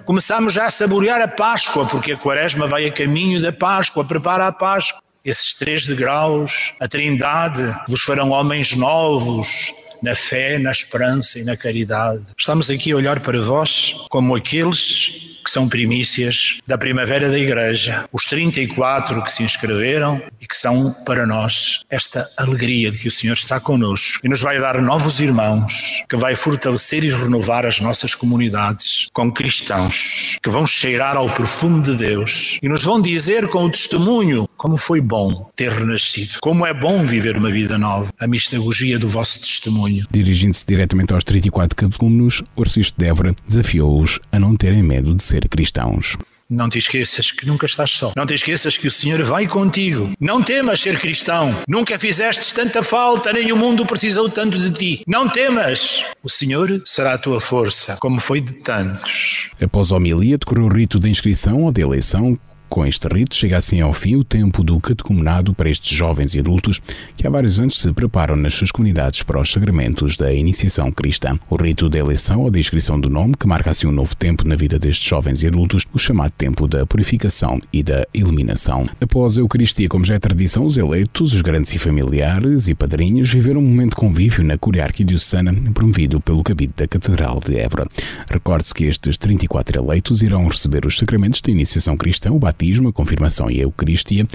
começamos 0.05 0.53
já 0.53 0.67
a 0.67 0.69
saborear 0.69 1.19
a 1.19 1.27
Páscoa, 1.27 1.85
porque 1.85 2.13
a 2.13 2.17
Quaresma 2.17 2.65
vai 2.65 2.85
a 2.85 2.91
caminho 2.93 3.41
da 3.41 3.51
Páscoa, 3.51 4.05
prepara 4.05 4.47
a 4.47 4.53
Páscoa. 4.53 5.01
Esses 5.23 5.53
três 5.53 5.85
degraus, 5.85 6.73
a 6.79 6.87
Trindade, 6.87 7.75
vos 7.87 8.01
farão 8.01 8.29
homens 8.29 8.73
novos 8.75 9.73
na 10.01 10.15
fé, 10.15 10.57
na 10.57 10.71
esperança 10.71 11.39
e 11.39 11.43
na 11.43 11.57
caridade. 11.57 12.23
Estamos 12.37 12.69
aqui 12.69 12.91
a 12.91 12.95
olhar 12.95 13.19
para 13.19 13.41
vós 13.41 13.95
como 14.09 14.35
aqueles 14.35 15.28
que 15.43 15.51
são 15.51 15.67
primícias 15.67 16.59
da 16.65 16.77
primavera 16.77 17.29
da 17.29 17.37
Igreja, 17.37 18.05
os 18.11 18.25
34 18.25 19.23
que 19.23 19.31
se 19.31 19.43
inscreveram 19.43 20.21
e 20.41 20.47
que 20.47 20.55
são 20.55 20.93
para 21.05 21.25
nós 21.25 21.81
esta 21.89 22.29
alegria 22.37 22.91
de 22.91 22.97
que 22.97 23.07
o 23.07 23.11
Senhor 23.11 23.33
está 23.33 23.59
conosco 23.59 24.19
e 24.23 24.29
nos 24.29 24.41
vai 24.41 24.59
dar 24.59 24.81
novos 24.81 25.19
irmãos, 25.19 26.03
que 26.09 26.15
vai 26.15 26.35
fortalecer 26.35 27.03
e 27.03 27.09
renovar 27.09 27.65
as 27.65 27.79
nossas 27.79 28.15
comunidades 28.15 29.07
com 29.13 29.31
cristãos 29.31 30.37
que 30.41 30.49
vão 30.49 30.65
cheirar 30.65 31.17
ao 31.17 31.33
perfume 31.33 31.81
de 31.81 31.95
Deus 31.95 32.57
e 32.61 32.69
nos 32.69 32.83
vão 32.83 33.01
dizer 33.01 33.47
com 33.47 33.65
o 33.65 33.71
testemunho 33.71 34.47
como 34.57 34.77
foi 34.77 35.01
bom 35.01 35.49
ter 35.55 35.71
renascido, 35.71 36.39
como 36.41 36.65
é 36.65 36.73
bom 36.73 37.05
viver 37.05 37.37
uma 37.37 37.49
vida 37.49 37.77
nova, 37.77 38.11
a 38.19 38.27
mistagogia 38.27 38.99
do 38.99 39.07
vosso 39.07 39.39
testemunho. 39.39 40.05
Dirigindo-se 40.11 40.65
diretamente 40.67 41.13
aos 41.13 41.23
34 41.23 41.75
catecúmenos, 41.75 42.43
o 42.55 42.63
Évora 43.03 43.35
desafiou-os 43.47 44.19
a 44.31 44.39
não 44.39 44.55
terem 44.55 44.83
medo 44.83 45.15
de 45.15 45.23
ser 45.29 45.47
cristãos. 45.47 46.17
Não 46.49 46.67
te 46.67 46.79
esqueças 46.79 47.31
que 47.31 47.45
nunca 47.45 47.67
estás 47.67 47.91
só. 47.91 48.11
Não 48.15 48.25
te 48.25 48.33
esqueças 48.33 48.75
que 48.75 48.87
o 48.87 48.91
Senhor 48.91 49.21
vai 49.21 49.45
contigo. 49.45 50.11
Não 50.19 50.41
temas 50.41 50.81
ser 50.81 50.99
cristão. 50.99 51.55
Nunca 51.67 51.99
fizeste 51.99 52.51
tanta 52.55 52.81
falta, 52.81 53.31
nem 53.31 53.51
o 53.51 53.57
mundo 53.57 53.85
precisou 53.85 54.27
tanto 54.27 54.57
de 54.57 54.71
ti. 54.71 55.03
Não 55.05 55.29
temas. 55.29 56.03
O 56.23 56.29
Senhor 56.29 56.81
será 56.85 57.13
a 57.13 57.17
tua 57.19 57.39
força, 57.39 57.97
como 57.99 58.19
foi 58.19 58.41
de 58.41 58.53
tantos. 58.53 59.51
Após 59.61 59.91
a 59.91 59.97
homilia, 59.97 60.39
decorreu 60.39 60.65
o 60.65 60.73
rito 60.73 60.99
de 60.99 61.07
inscrição 61.07 61.61
ou 61.61 61.71
de 61.71 61.81
eleição 61.81 62.35
Com 62.69 62.85
este 62.85 63.07
rito, 63.07 63.35
chega 63.35 63.57
assim 63.57 63.81
ao 63.81 63.91
fim 63.91 64.15
o 64.15 64.23
tempo 64.23 64.63
do 64.63 64.79
catecumenado 64.79 65.55
para 65.55 65.71
estes 65.71 65.97
jovens 65.97 66.35
e 66.35 66.39
adultos 66.39 66.79
que 67.17 67.25
há 67.25 67.29
vários 67.29 67.59
anos 67.59 67.81
se 67.81 67.91
preparam 67.91 68.35
nas 68.35 68.53
suas 68.53 68.69
comunidades 68.69 69.23
para 69.23 69.41
os 69.41 69.51
sagramentos 69.51 70.15
da 70.15 70.31
iniciação 70.31 70.91
cristã. 70.91 71.37
O 71.49 71.55
rito 71.55 71.89
da 71.89 71.97
eleição 71.97 72.41
ou 72.41 72.51
da 72.51 72.59
inscrição 72.59 72.99
do 72.99 73.09
nome, 73.09 73.33
que 73.33 73.47
marca 73.47 73.71
assim 73.71 73.87
um 73.87 73.91
novo 73.91 74.15
tempo 74.15 74.47
na 74.47 74.55
vida 74.55 74.77
destes 74.77 75.07
jovens 75.09 75.41
e 75.41 75.47
adultos, 75.47 75.83
o 75.91 75.97
chamado 75.97 76.31
tempo 76.37 76.67
da 76.67 76.85
purificação 76.85 77.59
e 77.73 77.81
da 77.81 78.05
iluminação. 78.13 78.87
Após 79.01 79.35
a 79.35 79.41
Eucaristia, 79.41 79.89
como 79.89 80.05
já 80.05 80.13
é 80.13 80.19
tradição, 80.19 80.63
os 80.63 80.77
eleitos, 80.77 81.33
os 81.33 81.41
grandes 81.41 81.73
e 81.73 81.79
familiares 81.79 82.67
e 82.67 82.75
padrinhos 82.75 83.31
viveram 83.31 83.61
um 83.61 83.67
momento 83.67 83.91
de 83.91 83.95
convívio 83.95 84.43
na 84.43 84.59
Curia 84.59 84.83
Arquidiocesana 84.83 85.55
promovido 85.73 86.21
pelo 86.21 86.43
Cabido 86.43 86.73
da 86.77 86.87
Catedral 86.87 87.41
de 87.43 87.57
Évora. 87.57 87.87
Recorde-se 88.29 88.75
que 88.75 88.83
estes 88.83 89.17
34 89.17 89.81
eleitos 89.81 90.21
irão 90.21 90.47
receber 90.47 90.85
os 90.85 90.97
sacramentos 90.97 91.41
da 91.41 91.51
iniciação 91.51 91.97
cristã, 91.97 92.31
o 92.31 92.37
batismo, 92.37 92.58
a 92.87 92.91
confirmação 92.91 93.49
e 93.49 93.59
a 93.59 93.63
Eucaristia, 93.63 94.25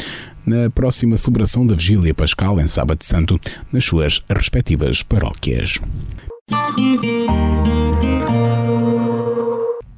na 0.46 0.70
próxima 0.70 1.16
celebração 1.16 1.66
da 1.66 1.74
Vigília 1.74 2.14
Pascal 2.14 2.58
em 2.58 2.66
Sábado 2.66 3.02
Santo, 3.04 3.38
nas 3.70 3.84
suas 3.84 4.22
respectivas 4.28 5.02
paróquias. 5.02 5.78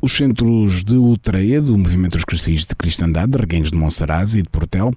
Os 0.00 0.12
centros 0.12 0.84
de 0.84 0.96
Utreia, 0.96 1.60
do 1.60 1.78
Movimento 1.78 2.12
dos 2.12 2.24
Cristãos 2.24 2.66
de 2.66 2.74
Cristandade, 2.74 3.32
de 3.32 3.38
Reguengos 3.38 3.70
de 3.70 3.76
Monsaraz 3.76 4.34
e 4.34 4.42
de 4.42 4.48
Portel, 4.48 4.92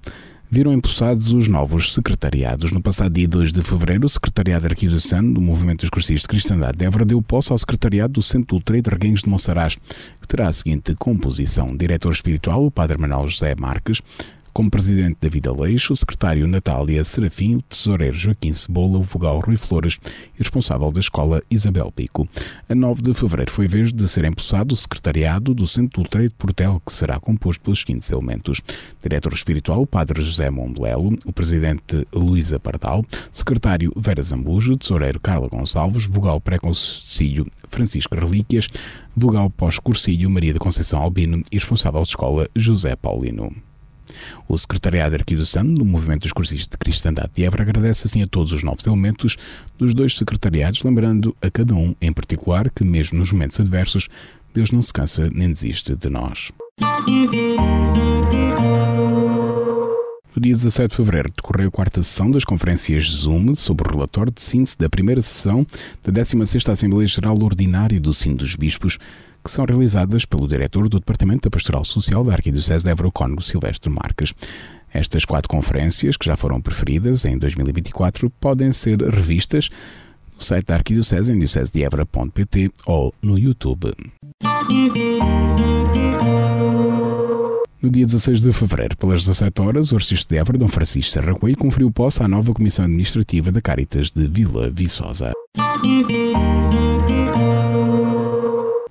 viram 0.50 0.72
empossados 0.72 1.32
os 1.32 1.46
novos 1.46 1.94
secretariados. 1.94 2.72
No 2.72 2.82
passado 2.82 3.12
dia 3.12 3.28
2 3.28 3.52
de 3.52 3.62
fevereiro, 3.62 4.04
o 4.04 4.08
Secretariado 4.08 4.66
Arquidiocesano 4.66 5.32
do 5.32 5.40
Movimento 5.40 5.82
dos 5.82 5.90
Cristãos 5.90 6.22
de 6.22 6.28
Cristandade 6.28 6.76
de 6.76 6.84
Évora 6.84 7.04
deu 7.04 7.22
posse 7.22 7.52
ao 7.52 7.58
Secretariado 7.58 8.14
do 8.14 8.22
Centro 8.22 8.56
Ultra 8.56 8.82
de 8.82 8.90
Reguengos 8.90 9.22
de 9.22 9.28
Monsaraz, 9.28 9.76
que 10.20 10.26
terá 10.26 10.48
a 10.48 10.52
seguinte 10.52 10.96
composição. 10.96 11.76
Diretor 11.76 12.10
espiritual, 12.10 12.66
o 12.66 12.70
Padre 12.70 12.98
Manuel 12.98 13.28
José 13.28 13.54
Marques, 13.54 14.02
como 14.52 14.70
presidente 14.70 15.18
David 15.20 15.48
Aleixo, 15.48 15.92
o 15.92 15.96
secretário 15.96 16.46
Natália 16.46 17.04
Serafim, 17.04 17.56
o 17.56 17.62
tesoureiro 17.62 18.16
Joaquim 18.16 18.52
Cebola, 18.52 18.98
o 18.98 19.02
vogal 19.02 19.38
Rui 19.40 19.56
Flores 19.56 19.98
e 20.34 20.38
responsável 20.38 20.90
da 20.90 21.00
escola 21.00 21.42
Isabel 21.50 21.90
Pico. 21.90 22.28
A 22.68 22.74
9 22.74 23.02
de 23.02 23.14
fevereiro 23.14 23.50
foi 23.50 23.66
vez 23.66 23.92
de 23.92 24.06
ser 24.08 24.24
empossado 24.24 24.74
o 24.74 24.76
secretariado 24.76 25.54
do 25.54 25.66
Centro 25.66 26.00
Ultra 26.00 26.22
de 26.22 26.30
Portel, 26.30 26.82
que 26.84 26.92
será 26.92 27.18
composto 27.18 27.62
pelos 27.62 27.80
seguintes 27.80 28.10
elementos: 28.10 28.60
diretor 29.02 29.32
espiritual, 29.32 29.82
o 29.82 29.86
Padre 29.86 30.22
José 30.22 30.50
Mondelo, 30.50 31.16
o 31.24 31.32
presidente 31.32 32.06
Luísa 32.12 32.58
Pardal, 32.58 33.04
secretário 33.32 33.92
Vera 33.96 34.22
Zambujo, 34.22 34.76
tesoureiro 34.76 35.20
Carla 35.20 35.48
Gonçalves, 35.48 36.06
vogal 36.06 36.40
pré-concílio 36.40 37.46
Francisco 37.68 38.16
Relíquias, 38.16 38.68
vogal 39.16 39.50
pós-cursilho 39.50 40.30
Maria 40.30 40.54
da 40.54 40.58
Conceição 40.58 41.00
Albino 41.00 41.42
e 41.50 41.56
responsável 41.56 42.02
de 42.02 42.08
escola 42.08 42.48
José 42.56 42.96
Paulino. 42.96 43.69
O 44.48 44.56
Secretariado 44.56 45.14
Arquidiocesano 45.14 45.74
do 45.74 45.84
Movimento 45.84 46.22
dos 46.22 46.32
Cursistas 46.32 46.68
de 46.68 46.78
Cristandade 46.78 47.30
de 47.34 47.44
Évora 47.44 47.62
agradece 47.62 48.06
assim 48.06 48.22
a 48.22 48.26
todos 48.26 48.52
os 48.52 48.62
novos 48.62 48.86
elementos 48.86 49.36
dos 49.78 49.94
dois 49.94 50.16
secretariados, 50.16 50.82
lembrando 50.82 51.36
a 51.40 51.50
cada 51.50 51.74
um 51.74 51.94
em 52.00 52.12
particular 52.12 52.70
que, 52.70 52.84
mesmo 52.84 53.18
nos 53.18 53.32
momentos 53.32 53.58
adversos, 53.60 54.08
Deus 54.54 54.70
não 54.70 54.82
se 54.82 54.92
cansa 54.92 55.30
nem 55.32 55.48
desiste 55.48 55.94
de 55.94 56.08
nós. 56.08 56.50
No 60.34 60.40
dia 60.40 60.54
17 60.54 60.88
de 60.88 60.96
fevereiro 60.96 61.30
decorreu 61.36 61.68
a 61.68 61.70
quarta 61.70 62.02
sessão 62.02 62.30
das 62.30 62.44
conferências 62.44 63.04
Zoom 63.04 63.54
sobre 63.54 63.88
o 63.88 63.92
relatório 63.92 64.32
de 64.32 64.40
síntese 64.40 64.78
da 64.78 64.88
primeira 64.88 65.20
sessão 65.20 65.66
da 66.02 66.12
16ª 66.12 66.70
Assembleia 66.70 67.06
Geral 67.06 67.36
Ordinária 67.42 68.00
do 68.00 68.14
Sino 68.14 68.36
dos 68.36 68.56
Bispos, 68.56 68.98
que 69.42 69.50
são 69.50 69.64
realizadas 69.64 70.24
pelo 70.24 70.46
diretor 70.46 70.88
do 70.88 70.98
Departamento 70.98 71.48
da 71.48 71.50
Pastoral 71.50 71.84
Social 71.84 72.24
da 72.24 72.32
Arquidiocese 72.32 72.84
de 72.84 72.90
Évora, 72.90 73.10
Cónigo 73.10 73.42
Silvestre 73.42 73.90
Marques. 73.90 74.34
Estas 74.92 75.24
quatro 75.24 75.48
conferências, 75.48 76.16
que 76.16 76.26
já 76.26 76.36
foram 76.36 76.60
preferidas 76.60 77.24
em 77.24 77.38
2024, 77.38 78.28
podem 78.40 78.72
ser 78.72 79.00
revistas 79.00 79.68
no 80.34 80.42
site 80.42 80.66
da 80.66 80.76
Arquidiocese 80.76 81.32
em 81.32 81.38
diocesedeevra.pt 81.38 82.70
ou 82.86 83.14
no 83.22 83.38
YouTube. 83.38 83.92
No 87.82 87.88
dia 87.88 88.04
16 88.04 88.42
de 88.42 88.52
fevereiro, 88.52 88.96
pelas 88.96 89.24
17 89.24 89.62
horas, 89.62 89.90
o 89.90 89.96
arcebispo 89.96 90.28
de 90.28 90.38
Évora, 90.38 90.58
Dom 90.58 90.68
Francisco 90.68 91.12
Serra 91.12 91.34
Coelho, 91.34 91.56
conferiu 91.56 91.90
posse 91.90 92.22
à 92.22 92.28
nova 92.28 92.52
Comissão 92.52 92.84
Administrativa 92.84 93.50
da 93.50 93.60
Caritas 93.60 94.10
de 94.10 94.28
Vila 94.28 94.70
Viçosa. 94.70 95.32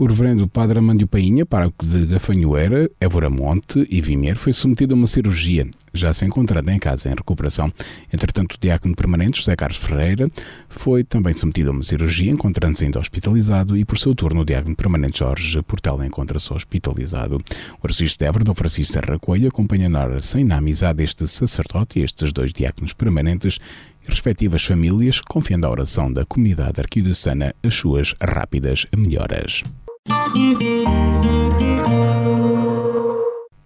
O 0.02 0.06
reverendo 0.06 0.48
Padre 0.48 0.80
Amandio 0.80 1.06
Painha, 1.06 1.46
pároco 1.46 1.86
de 1.86 2.06
Gafanhoeira, 2.06 2.90
Évora 3.02 3.30
Monte 3.30 3.86
e 3.92 4.00
Vimeiro, 4.00 4.40
foi 4.40 4.54
submetido 4.54 4.96
a 4.96 4.98
uma 4.98 5.06
cirurgia, 5.06 5.70
já 5.94 6.14
se 6.14 6.24
encontrando 6.24 6.72
em 6.72 6.80
casa 6.80 7.10
em 7.10 7.14
recuperação. 7.14 7.70
Entretanto, 8.10 8.54
o 8.54 8.58
diácono 8.58 8.96
permanente, 8.96 9.40
José 9.40 9.58
Carlos 9.58 9.76
Ferreira, 9.76 10.32
foi 10.70 11.04
também 11.04 11.34
submetido 11.34 11.72
a 11.72 11.74
uma 11.74 11.84
cirurgia, 11.84 12.32
encontrando-se 12.32 12.86
ainda 12.86 12.98
hospitalizado, 12.98 13.76
e 13.76 13.84
por 13.84 13.98
seu 13.98 14.16
turno 14.16 14.40
o 14.40 14.46
diácono 14.46 14.74
permanente 14.74 15.20
Jorge 15.20 15.62
Portela 15.64 16.08
encontra-se 16.08 16.54
hospitalizado. 16.54 17.42
O 17.84 17.86
arcebispo 17.86 18.20
de 18.20 18.26
Évora, 18.26 18.46
Dom 18.46 18.54
Francisco 18.54 18.94
Serra 18.94 19.20
Coelho, 19.20 19.50
acompanha 19.50 19.90
na 19.90 20.06
oração 20.06 20.40
e 20.40 20.46
na 20.46 20.60
amizade 20.60 21.04
este 21.04 21.28
sacerdote 21.28 22.00
e 22.00 22.04
estes 22.04 22.32
dois 22.32 22.54
diáconos 22.54 22.94
permanentes 22.94 23.60
respectivas 24.08 24.64
famílias, 24.64 25.20
confiando 25.20 25.68
à 25.68 25.70
oração 25.70 26.10
da 26.10 26.26
comunidade 26.26 26.80
arquidiocesana 26.80 27.54
as 27.62 27.74
suas 27.74 28.16
rápidas 28.22 28.88
melhoras. 28.96 29.62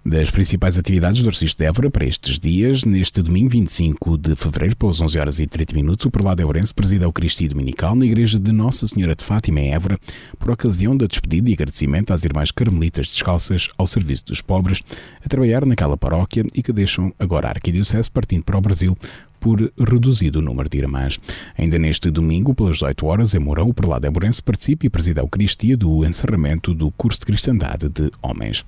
Das 0.06 0.29
principais 0.29 0.77
atividades 0.77 1.23
do 1.23 1.29
Arcisto 1.29 1.58
de 1.58 1.65
Évora 1.67 1.89
para 1.89 2.06
estes 2.06 2.38
dias, 2.38 2.86
neste 2.86 3.19
domingo 3.21 3.49
25 3.49 4.15
de 4.17 4.36
fevereiro, 4.36 4.75
pelas 4.75 5.01
11 5.01 5.17
horas 5.17 5.39
e 5.39 5.47
30 5.47 5.73
minutos, 5.73 6.06
o 6.06 6.12
prelado 6.12 6.39
Évrense 6.41 6.71
presida 6.71 7.08
o 7.10 7.12
Cristo 7.12 7.47
Dominical 7.47 7.95
na 7.95 8.06
Igreja 8.06 8.38
de 8.38 8.51
Nossa 8.51 8.88
Senhora 8.88 9.15
de 9.15 9.23
Fátima 9.23 9.60
em 9.60 9.73
Évora, 9.73 9.97
por 10.38 10.51
ocasião 10.51 10.95
da 10.95 11.08
despedida 11.08 11.49
e 11.49 11.53
agradecimento 11.53 12.13
às 12.13 12.23
irmãs 12.23 12.51
carmelitas 12.51 13.10
descalças 13.10 13.69
ao 13.75 13.88
serviço 13.88 14.25
dos 14.25 14.39
pobres, 14.39 14.84
a 15.25 15.27
trabalhar 15.27 15.65
naquela 15.65 15.97
paróquia 15.97 16.45
e 16.53 16.62
que 16.62 16.71
deixam 16.71 17.12
agora 17.17 17.47
a 17.47 17.51
Arquidiocese 17.51 18.12
partindo 18.12 18.43
para 18.43 18.58
o 18.58 18.62
Brasil 18.62 18.95
por 19.43 19.60
reduzido 19.77 20.41
número 20.41 20.69
de 20.69 20.77
irmãs. 20.77 21.19
Ainda 21.58 21.77
neste 21.77 22.10
domingo, 22.10 22.56
pelas 22.56 22.77
18 22.77 23.06
horas, 23.06 23.36
em 23.36 23.39
Mourão, 23.39 23.65
o 23.65 23.73
prelado 23.73 24.08
Éborense 24.08 24.41
participa 24.41 24.86
e 24.86 24.89
presida 24.89 25.19
a 25.19 25.23
Eucaristia 25.23 25.75
do 25.75 26.06
encerramento 26.06 26.73
do 26.73 26.89
curso 26.91 27.19
de 27.19 27.25
Cristandade 27.25 27.89
de 27.89 28.10
Homens. 28.21 28.63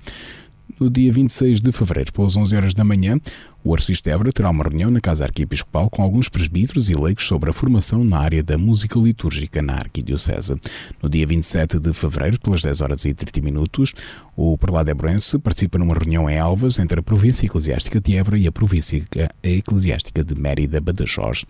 No 0.78 0.90
dia 0.90 1.10
26 1.10 1.62
de 1.62 1.72
fevereiro, 1.72 2.12
pelas 2.12 2.36
11 2.36 2.54
horas 2.54 2.74
da 2.74 2.84
manhã, 2.84 3.18
o 3.66 3.74
arcebispo 3.74 4.04
de 4.04 4.14
Évora 4.14 4.30
terá 4.30 4.48
uma 4.48 4.62
reunião 4.62 4.92
na 4.92 5.00
Casa 5.00 5.24
Arquiepiscopal 5.24 5.90
com 5.90 6.00
alguns 6.00 6.28
presbíteros 6.28 6.88
e 6.88 6.94
leigos 6.94 7.26
sobre 7.26 7.50
a 7.50 7.52
formação 7.52 8.04
na 8.04 8.18
área 8.18 8.40
da 8.40 8.56
música 8.56 8.96
litúrgica 8.96 9.60
na 9.60 9.74
Arquidiocese. 9.74 10.54
No 11.02 11.08
dia 11.10 11.26
27 11.26 11.80
de 11.80 11.92
fevereiro, 11.92 12.40
pelas 12.40 12.62
10 12.62 12.80
horas 12.80 13.04
e 13.04 13.12
30 13.12 13.40
minutos, 13.40 13.92
o 14.36 14.56
prelado 14.56 14.88
Ebrense 14.88 15.36
participa 15.40 15.78
numa 15.78 15.94
reunião 15.94 16.30
em 16.30 16.36
Elvas 16.36 16.78
entre 16.78 17.00
a 17.00 17.02
província 17.02 17.44
eclesiástica 17.44 18.00
de 18.00 18.16
Évora 18.16 18.38
e 18.38 18.46
a 18.46 18.52
província 18.52 19.02
eclesiástica 19.42 20.24
de 20.24 20.36
Mérida-Badajoz. 20.36 21.44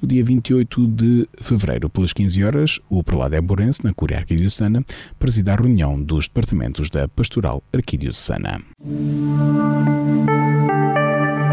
No 0.00 0.08
dia 0.08 0.24
28 0.24 0.86
de 0.86 1.28
fevereiro, 1.38 1.90
pelas 1.90 2.14
15 2.14 2.44
horas, 2.44 2.80
o 2.88 3.04
prelado 3.04 3.36
Ebrense, 3.36 3.84
na 3.84 3.92
Cúria 3.92 4.16
Arquidiocesana, 4.16 4.82
presida 5.18 5.52
a 5.52 5.56
reunião 5.56 6.02
dos 6.02 6.28
departamentos 6.28 6.88
da 6.88 7.06
Pastoral 7.08 7.62
Arquidiocesana. 7.74 8.62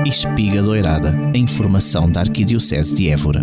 Espiga 0.05 0.61
Doirada, 0.61 1.17
a 1.33 1.37
informação 1.37 2.11
da 2.11 2.19
Arquidiocese 2.19 2.93
de 2.93 3.09
Évora. 3.09 3.41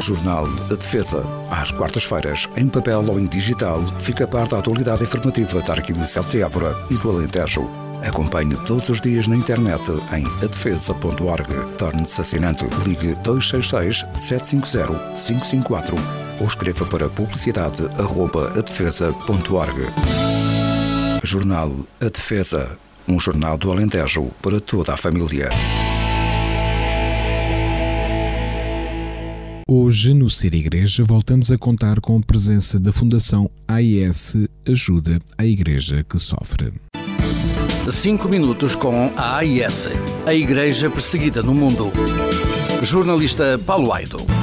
Jornal 0.00 0.46
A 0.70 0.74
Defesa. 0.74 1.22
Às 1.50 1.72
quartas-feiras, 1.72 2.48
em 2.56 2.68
papel 2.68 3.04
ou 3.06 3.20
em 3.20 3.26
digital, 3.26 3.84
fica 3.98 4.26
par 4.26 4.48
da 4.48 4.60
atualidade 4.60 5.02
informativa 5.02 5.60
da 5.60 5.74
Arquidiocese 5.74 6.30
de 6.30 6.40
Évora 6.40 6.74
e 6.90 6.94
do 6.94 7.10
Alentejo. 7.10 7.68
Acompanhe 8.02 8.56
todos 8.64 8.88
os 8.88 8.98
dias 8.98 9.28
na 9.28 9.36
internet 9.36 9.82
em 10.14 10.24
adefesa.org. 10.42 11.76
Torne-se 11.76 12.22
assinante. 12.22 12.64
Ligue 12.86 13.14
266 13.16 14.06
750 14.16 15.12
554 15.14 15.94
ou 16.40 16.46
escreva 16.46 16.86
para 16.86 17.10
publicidade.adefesa.org. 17.10 19.80
Jornal 21.22 21.70
A 22.00 22.08
Defesa 22.08 22.78
um 23.08 23.18
jornal 23.20 23.56
do 23.56 23.70
Alentejo 23.70 24.30
para 24.42 24.60
toda 24.60 24.92
a 24.92 24.96
família. 24.96 25.48
Hoje, 29.68 30.14
no 30.14 30.30
Ser 30.30 30.54
Igreja, 30.54 31.02
voltamos 31.04 31.50
a 31.50 31.58
contar 31.58 32.00
com 32.00 32.16
a 32.16 32.20
presença 32.20 32.78
da 32.78 32.92
Fundação 32.92 33.50
AIS 33.66 34.36
Ajuda 34.66 35.20
à 35.36 35.44
Igreja 35.44 36.04
que 36.08 36.18
Sofre. 36.18 36.72
Cinco 37.90 38.28
minutos 38.28 38.74
com 38.74 39.12
a 39.16 39.38
AIS, 39.38 39.88
a 40.26 40.34
Igreja 40.34 40.90
Perseguida 40.90 41.42
no 41.42 41.54
Mundo. 41.54 41.90
Jornalista 42.82 43.58
Paulo 43.64 43.92
Aido 43.92 44.35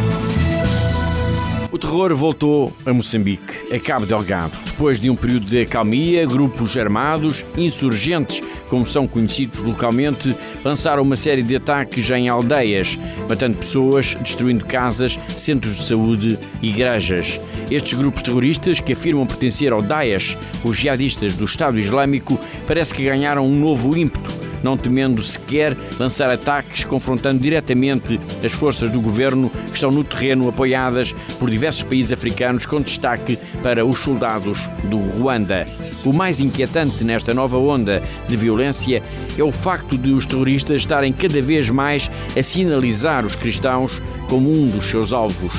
terror 1.80 2.14
voltou 2.16 2.72
a 2.86 2.94
Moçambique, 2.94 3.74
a 3.74 3.80
Cabo 3.80 4.06
Delgado. 4.06 4.52
Depois 4.66 5.02
de 5.02 5.10
um 5.10 5.16
período 5.16 5.48
de 5.48 5.62
acalmia, 5.62 6.24
grupos 6.24 6.78
armados, 6.78 7.44
insurgentes, 7.58 8.42
como 8.70 8.86
são 8.86 9.08
conhecidos 9.08 9.58
localmente, 9.60 10.36
lançaram 10.64 11.02
uma 11.02 11.16
série 11.16 11.42
de 11.42 11.56
ataques 11.56 12.08
em 12.12 12.30
aldeias, 12.30 12.98
matando 13.28 13.58
pessoas, 13.58 14.16
destruindo 14.22 14.66
casas, 14.66 15.20
centros 15.36 15.78
de 15.78 15.84
saúde 15.84 16.40
e 16.62 16.70
igrejas. 16.70 17.40
Estes 17.72 17.94
grupos 17.94 18.22
terroristas, 18.22 18.80
que 18.80 18.94
afirmam 18.94 19.26
pertencer 19.26 19.74
ao 19.74 19.82
Daesh, 19.82 20.38
os 20.64 20.78
jihadistas 20.78 21.34
do 21.34 21.46
Estado 21.46 21.80
Islâmico, 21.80 22.40
parece 22.68 22.94
que 22.94 23.04
ganharam 23.04 23.48
um 23.48 23.60
novo 23.60 23.98
ímpeto 23.98 24.43
não 24.64 24.78
temendo 24.78 25.22
sequer 25.22 25.78
lançar 26.00 26.30
ataques, 26.30 26.84
confrontando 26.84 27.42
diretamente 27.42 28.20
as 28.44 28.52
forças 28.52 28.90
do 28.90 29.02
governo 29.02 29.52
que 29.68 29.76
estão 29.76 29.92
no 29.92 30.04
terreno 30.04 30.48
apoiadas 30.50 31.14
por 31.38 31.50
diversos 31.50 31.84
países 31.84 32.12
africanos, 32.12 32.66
com 32.66 32.82
destaque 32.82 33.38
para 33.62 33.86
os 33.86 34.00
soldados 34.00 34.70
do 34.86 34.98
Ruanda. 34.98 35.66
O 36.06 36.12
mais 36.12 36.40
inquietante 36.40 37.04
nesta 37.04 37.34
nova 37.34 37.58
onda 37.58 38.04
de 38.28 38.36
violência 38.36 39.02
é 39.38 39.44
o 39.44 39.52
facto 39.52 39.98
de 39.98 40.12
os 40.12 40.26
terroristas 40.26 40.78
estarem 40.78 41.14
cada 41.14 41.42
vez 41.42 41.70
mais 41.70 42.12
a 42.38 42.44
sinalizar 42.44 43.26
os 43.26 43.36
cristãos 43.36 44.02
como 44.28 44.52
um 44.52 44.68
dos 44.68 44.86
seus 44.86 45.14
alvos. 45.14 45.54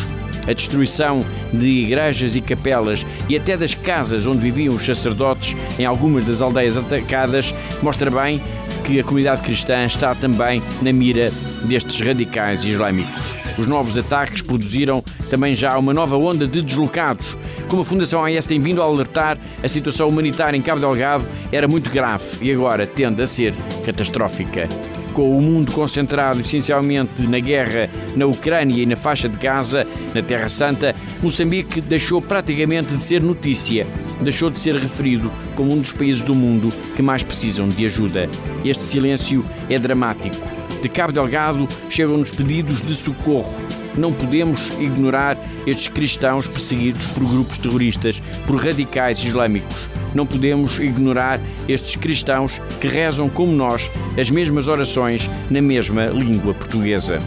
A 0.47 0.53
destruição 0.53 1.25
de 1.53 1.67
igrejas 1.67 2.37
e 2.37 2.43
capelas 2.43 3.07
e 3.29 3.37
até 3.37 3.57
das 3.57 3.75
casas 3.75 4.27
onde 4.27 4.41
viviam 4.41 4.75
os 4.75 4.85
sacerdotes 4.85 5.57
em 5.79 5.87
algumas 5.87 6.25
das 6.25 6.43
aldeias 6.43 6.77
atacadas 6.77 7.55
mostra 7.83 8.11
bem 8.11 8.43
que 8.85 9.01
a 9.01 9.05
comunidade 9.05 9.41
cristã 9.41 9.85
está 9.85 10.15
também 10.15 10.63
na 10.83 10.93
mira 10.93 11.33
destes 11.65 12.01
radicais 12.07 12.65
islâmicos. 12.65 13.45
Os 13.59 13.67
novos 13.67 13.97
ataques 13.97 14.43
produziram 14.43 15.03
também 15.31 15.55
já 15.55 15.79
uma 15.79 15.95
nova 15.95 16.17
onda 16.17 16.47
de 16.47 16.61
deslocados. 16.61 17.37
Como 17.69 17.83
a 17.83 17.85
Fundação 17.85 18.25
AES 18.25 18.47
tem 18.47 18.61
vindo 18.61 18.83
a 18.83 18.85
alertar, 18.85 19.39
a 19.63 19.69
situação 19.69 20.09
humanitária 20.09 20.57
em 20.57 20.63
Cabo 20.63 20.81
Delgado 20.81 21.27
era 21.51 21.67
muito 21.67 21.89
grave 21.91 22.25
e 22.41 22.53
agora 22.53 22.87
tende 22.87 23.23
a 23.23 23.27
ser 23.27 23.55
catastrófica 23.85 24.69
com 25.15 25.39
o 25.39 25.41
mundo 25.41 25.73
concentrado 25.73 26.41
essencialmente 26.41 27.23
na 27.23 27.39
guerra 27.39 27.89
na 28.17 28.27
Ucrânia 28.27 28.83
e 28.83 28.85
na 28.85 28.97
faixa 28.97 29.29
de 29.29 29.39
Gaza, 29.39 29.87
na 30.13 30.21
Terra 30.21 30.49
Santa, 30.49 30.95
Moçambique 31.23 31.81
deixou 31.81 32.21
praticamente 32.21 32.93
de 32.93 33.01
ser 33.01 33.23
notícia, 33.23 33.87
deixou 34.21 34.51
de 34.51 34.59
ser 34.59 34.77
referido 34.77 35.31
como 35.55 35.73
um 35.73 35.79
dos 35.79 35.93
países 35.93 36.23
do 36.23 36.35
mundo 36.35 36.73
que 36.95 37.03
mais 37.03 37.23
precisam 37.23 37.69
de 37.69 37.85
ajuda. 37.87 38.29
Este 38.65 38.83
silêncio 38.83 39.45
é 39.69 39.79
dramático. 39.79 40.37
De 40.83 40.89
Cabo 40.89 41.13
Delgado 41.13 41.69
chegam-nos 41.89 42.31
pedidos 42.31 42.83
de 42.83 42.95
socorro 42.95 43.55
não 43.97 44.13
podemos 44.13 44.71
ignorar 44.81 45.39
estes 45.67 45.89
cristãos 45.89 46.47
perseguidos 46.47 47.07
por 47.09 47.25
grupos 47.25 47.59
terroristas, 47.59 48.21
por 48.47 48.57
radicais 48.57 49.19
islâmicos. 49.23 49.89
Não 50.15 50.27
podemos 50.27 50.79
ignorar 50.79 51.41
estes 51.69 51.97
cristãos 51.97 52.61
que 52.81 52.89
rezam 52.89 53.29
como 53.29 53.53
nós 53.53 53.91
as 54.19 54.31
mesmas 54.31 54.69
orações 54.69 55.29
na 55.51 55.61
mesma 55.61 56.07
língua 56.07 56.55
portuguesa. 56.55 57.21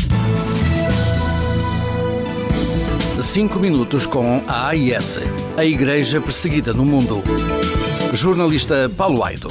Cinco 3.23 3.59
minutos 3.59 4.05
com 4.05 4.41
a 4.47 4.67
AIS, 4.69 5.19
a 5.57 5.65
Igreja 5.65 6.21
Perseguida 6.21 6.71
no 6.71 6.85
Mundo. 6.85 7.23
Jornalista 8.13 8.89
Paulo 8.95 9.23
Aido 9.23 9.49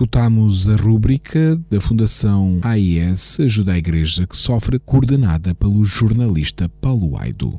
escutamos 0.00 0.66
a 0.66 0.76
rúbrica 0.76 1.60
da 1.68 1.78
Fundação 1.78 2.58
AIS 2.62 3.38
Ajuda 3.38 3.72
a 3.72 3.78
Igreja 3.78 4.26
que 4.26 4.34
sofre, 4.34 4.78
coordenada 4.78 5.54
pelo 5.54 5.84
jornalista 5.84 6.70
Paulo 6.80 7.18
Aido. 7.18 7.58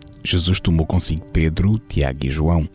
Jesus 0.23 0.59
tomou 0.59 0.85
consigo 0.85 1.25
Pedro, 1.33 1.79
Tiago 1.87 2.25
e 2.25 2.29
João 2.29 2.67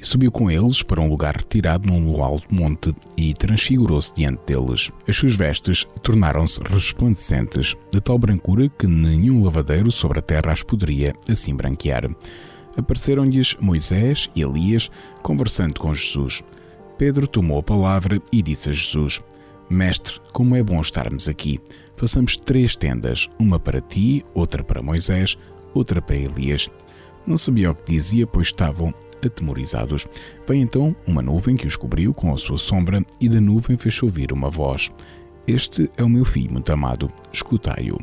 e 0.00 0.06
subiu 0.06 0.32
com 0.32 0.50
eles 0.50 0.82
para 0.82 1.00
um 1.00 1.08
lugar 1.08 1.36
retirado 1.36 1.86
num 1.86 2.22
alto 2.22 2.52
monte 2.52 2.94
e 3.16 3.34
transfigurou-se 3.34 4.14
diante 4.14 4.40
deles. 4.46 4.90
As 5.06 5.16
suas 5.16 5.36
vestes 5.36 5.86
tornaram-se 6.02 6.60
resplandecentes, 6.62 7.76
de 7.92 8.00
tal 8.00 8.18
brancura 8.18 8.68
que 8.68 8.86
nenhum 8.86 9.44
lavadeiro 9.44 9.90
sobre 9.90 10.20
a 10.20 10.22
terra 10.22 10.52
as 10.52 10.62
poderia 10.62 11.12
assim 11.28 11.54
branquear. 11.54 12.08
Apareceram-lhes 12.76 13.56
Moisés 13.60 14.30
e 14.34 14.42
Elias 14.42 14.90
conversando 15.22 15.78
com 15.78 15.94
Jesus. 15.94 16.42
Pedro 16.96 17.26
tomou 17.26 17.58
a 17.58 17.62
palavra 17.62 18.20
e 18.32 18.42
disse 18.42 18.70
a 18.70 18.72
Jesus: 18.72 19.20
Mestre, 19.68 20.18
como 20.32 20.56
é 20.56 20.62
bom 20.62 20.80
estarmos 20.80 21.28
aqui. 21.28 21.60
Façamos 21.96 22.36
três 22.36 22.74
tendas, 22.74 23.28
uma 23.38 23.58
para 23.58 23.80
ti, 23.80 24.24
outra 24.32 24.64
para 24.64 24.82
Moisés, 24.82 25.36
outra 25.74 26.00
para 26.00 26.16
Elias. 26.16 26.70
Não 27.26 27.36
sabia 27.36 27.70
o 27.70 27.74
que 27.74 27.92
dizia, 27.92 28.26
pois 28.26 28.48
estavam 28.48 28.94
atemorizados. 29.24 30.06
Veio 30.46 30.62
então 30.62 30.96
uma 31.06 31.22
nuvem 31.22 31.56
que 31.56 31.66
os 31.66 31.76
cobriu 31.76 32.12
com 32.14 32.32
a 32.32 32.38
sua 32.38 32.58
sombra, 32.58 33.04
e 33.20 33.28
da 33.28 33.40
nuvem 33.40 33.76
fez 33.76 34.02
ouvir 34.02 34.32
uma 34.32 34.50
voz: 34.50 34.90
Este 35.46 35.90
é 35.96 36.02
o 36.02 36.08
meu 36.08 36.24
filho 36.24 36.52
muito 36.52 36.72
amado, 36.72 37.10
escutai-o. 37.32 37.98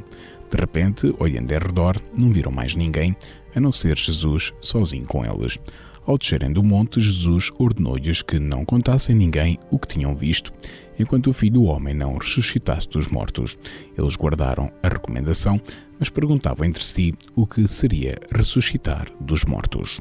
De 0.49 0.57
repente, 0.57 1.13
olhando 1.19 1.51
em 1.51 1.57
redor, 1.57 1.97
não 2.17 2.31
viram 2.31 2.51
mais 2.51 2.73
ninguém, 2.73 3.15
a 3.53 3.59
não 3.59 3.71
ser 3.71 3.97
Jesus 3.97 4.53
sozinho 4.61 5.05
com 5.05 5.25
eles. 5.25 5.59
Ao 6.05 6.17
descerem 6.17 6.53
do 6.53 6.63
monte, 6.63 7.01
Jesus 7.01 7.51
ordenou-lhes 7.59 8.21
que 8.21 8.39
não 8.39 8.63
contassem 8.63 9.13
a 9.13 9.17
ninguém 9.17 9.59
o 9.69 9.77
que 9.77 9.89
tinham 9.89 10.15
visto, 10.15 10.53
enquanto 10.99 11.27
o 11.27 11.33
filho 11.33 11.53
do 11.53 11.63
homem 11.65 11.93
não 11.93 12.17
ressuscitasse 12.17 12.87
dos 12.89 13.07
mortos. 13.07 13.57
Eles 13.97 14.15
guardaram 14.15 14.71
a 14.81 14.87
recomendação, 14.87 15.59
mas 15.99 16.09
perguntavam 16.09 16.65
entre 16.65 16.83
si 16.83 17.13
o 17.35 17.45
que 17.45 17.67
seria 17.67 18.17
ressuscitar 18.33 19.07
dos 19.19 19.45
mortos. 19.45 19.99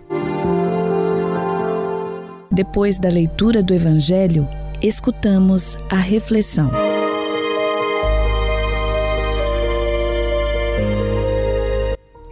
Depois 2.51 2.99
da 2.99 3.09
leitura 3.09 3.63
do 3.63 3.75
Evangelho, 3.75 4.49
escutamos 4.83 5.77
a 5.91 5.97
reflexão. 5.97 6.71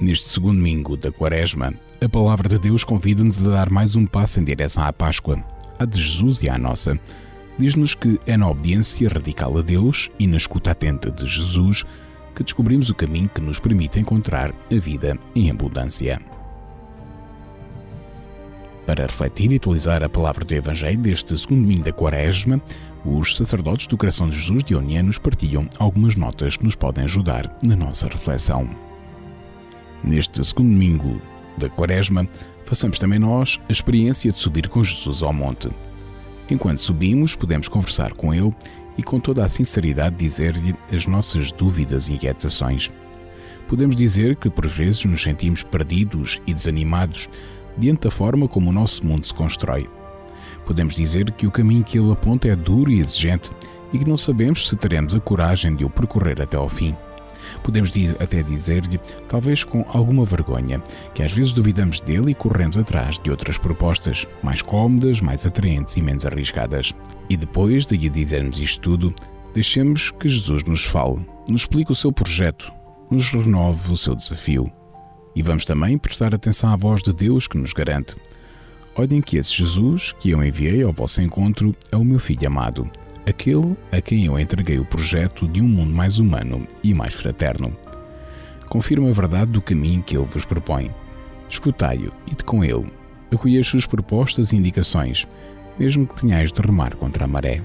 Neste 0.01 0.29
segundo 0.29 0.57
domingo 0.57 0.97
da 0.97 1.11
Quaresma, 1.11 1.73
a 2.01 2.09
palavra 2.09 2.49
de 2.49 2.59
Deus 2.59 2.85
convida-nos 2.85 3.45
a 3.45 3.49
dar 3.49 3.71
mais 3.71 3.97
um 3.97 4.05
passo 4.05 4.39
em 4.39 4.45
direção 4.45 4.85
à 4.85 4.93
Páscoa, 4.93 5.43
a 5.79 5.85
de 5.85 5.99
Jesus 5.99 6.43
e 6.43 6.49
à 6.49 6.59
nossa. 6.59 6.99
Diz-nos 7.59 7.95
que 7.95 8.21
é 8.27 8.37
na 8.37 8.49
obediência 8.49 9.09
radical 9.09 9.57
a 9.57 9.63
Deus 9.63 10.11
e 10.19 10.27
na 10.27 10.37
escuta 10.37 10.73
atenta 10.73 11.11
de 11.11 11.25
Jesus 11.25 11.85
que 12.35 12.43
descobrimos 12.43 12.91
o 12.91 12.95
caminho 12.95 13.29
que 13.29 13.41
nos 13.41 13.61
permite 13.61 14.01
encontrar 14.01 14.53
a 14.71 14.75
vida 14.75 15.17
em 15.35 15.51
abundância. 15.51 16.21
Para 18.85 19.07
refletir 19.07 19.51
e 19.53 19.57
atualizar 19.57 20.03
a 20.03 20.09
palavra 20.09 20.45
do 20.45 20.53
Evangelho 20.53 20.99
deste 20.99 21.37
segundo 21.39 21.63
domingo 21.63 21.85
da 21.85 21.93
Quaresma, 21.93 22.61
os 23.05 23.37
sacerdotes 23.37 23.87
do 23.87 23.97
Coração 23.97 24.29
de 24.29 24.39
Jesus 24.39 24.65
de 24.65 24.75
Onianos 24.75 25.17
partilham 25.17 25.69
algumas 25.79 26.17
notas 26.17 26.57
que 26.57 26.65
nos 26.65 26.75
podem 26.75 27.05
ajudar 27.05 27.57
na 27.63 27.77
nossa 27.77 28.09
reflexão. 28.09 28.69
Neste 30.03 30.45
segundo 30.45 30.71
domingo 30.71 31.21
da 31.57 31.69
Quaresma, 31.71 32.29
façamos 32.67 32.99
também 32.99 33.19
nós 33.19 33.61
a 33.69 33.73
experiência 33.73 34.31
de 34.31 34.37
subir 34.37 34.69
com 34.69 34.83
Jesus 34.85 35.23
ao 35.23 35.33
monte. 35.33 35.71
Enquanto 36.51 36.79
subimos, 36.79 37.35
podemos 37.35 37.69
conversar 37.69 38.13
com 38.13 38.35
Ele 38.35 38.55
e 38.97 39.03
com 39.03 39.19
toda 39.19 39.45
a 39.45 39.49
sinceridade 39.49 40.17
dizer-lhe 40.17 40.75
as 40.93 41.07
nossas 41.07 41.51
dúvidas 41.51 42.09
e 42.09 42.15
inquietações. 42.15 42.91
Podemos 43.67 43.97
dizer 43.97 44.37
que 44.37 44.51
por 44.51 44.67
vezes 44.67 45.05
nos 45.05 45.23
sentimos 45.23 45.63
perdidos 45.63 46.41
e 46.47 46.53
desanimados 46.53 47.29
diante 47.77 48.03
da 48.03 48.11
forma 48.11 48.47
como 48.47 48.71
o 48.71 48.73
nosso 48.73 49.05
mundo 49.07 49.27
se 49.27 49.35
constrói. 49.35 49.89
Podemos 50.65 50.95
dizer 50.95 51.31
que 51.33 51.47
o 51.47 51.51
caminho 51.51 51.85
que 51.85 51.99
ele 51.99 52.13
aponta 52.13 52.49
é 52.49 52.55
duro 52.57 52.91
e 52.91 52.99
exigente 52.99 53.51
e 53.93 53.99
que 53.99 54.09
não 54.09 54.17
sabemos 54.17 54.69
se 54.69 54.77
teremos 54.77 55.15
a 55.15 55.21
coragem 55.21 55.75
de 55.75 55.85
o 55.85 55.91
percorrer 55.91 56.41
até 56.41 56.57
ao 56.57 56.69
fim. 56.69 56.95
Podemos 57.63 57.93
até 58.19 58.43
dizer-lhe, 58.43 58.99
talvez 59.29 59.65
com 59.65 59.85
alguma 59.89 60.25
vergonha, 60.25 60.83
que 61.15 61.23
às 61.23 61.33
vezes 61.33 61.53
duvidamos 61.53 62.01
dele 62.01 62.31
e 62.31 62.35
corremos 62.35 62.77
atrás 62.79 63.19
de 63.19 63.31
outras 63.31 63.59
propostas, 63.59 64.27
mais 64.43 64.63
cómodas, 64.63 65.21
mais 65.21 65.47
atraentes 65.47 65.97
e 65.97 66.03
menos 66.03 66.27
arriscadas. 66.27 66.93
E 67.29 67.37
depois 67.37 67.87
de 67.87 67.97
lhe 67.97 68.09
dizermos 68.09 68.59
isto 68.59 68.81
tudo, 68.81 69.15
deixemos 69.53 70.11
que 70.11 70.29
Jesus 70.29 70.65
nos 70.65 70.85
fale, 70.85 71.25
nos 71.49 71.63
explique 71.63 71.93
o 71.93 71.95
seu 71.95 72.13
projeto, 72.13 72.73
nos 73.11 73.31
renove 73.31 73.93
o 73.93 73.97
seu 73.97 74.15
desafio. 74.15 74.71
E 75.35 75.43
vamos 75.43 75.65
também 75.65 75.99
prestar 75.99 76.35
atenção 76.35 76.71
à 76.71 76.77
voz 76.77 77.03
de 77.03 77.13
Deus 77.13 77.49
que 77.49 77.59
nos 77.59 77.73
garante: 77.73 78.17
Olhem 78.95 79.21
que 79.21 79.37
esse 79.37 79.53
Jesus 79.53 80.13
que 80.13 80.31
eu 80.31 80.45
enviei 80.45 80.83
ao 80.83 80.93
vosso 80.93 81.21
encontro 81.21 81.75
é 81.91 81.97
o 81.97 82.05
meu 82.05 82.21
filho 82.21 82.47
amado 82.47 82.89
aquele 83.27 83.77
a 83.91 84.01
quem 84.01 84.27
eu 84.27 84.39
entreguei 84.39 84.79
o 84.79 84.85
projeto 84.85 85.49
de 85.49 85.61
um 85.61 85.69
mundo 85.69 85.93
mais 85.93 86.19
humano 86.19 86.67
e 86.83 86.93
mais 86.93 87.15
fraterno. 87.15 87.77
Confirma 88.69 89.09
a 89.09 89.13
verdade 89.13 89.53
do 89.53 89.63
caminho 89.63 90.03
que 90.03 90.17
ele 90.17 90.27
vos 90.27 90.45
propõe. 90.45 90.91
Escutai-o 91.49 92.13
e 92.31 92.35
de 92.35 92.45
com 92.45 92.65
ele. 92.65 92.87
Acolhei 93.33 93.59
as 93.59 93.67
suas 93.67 93.87
propostas 93.87 94.53
e 94.53 94.57
indicações, 94.57 95.27
mesmo 95.79 96.07
que 96.07 96.21
tenhais 96.21 96.53
de 96.53 96.61
remar 96.61 96.95
contra 96.97 97.25
a 97.25 97.29
maré. 97.29 97.63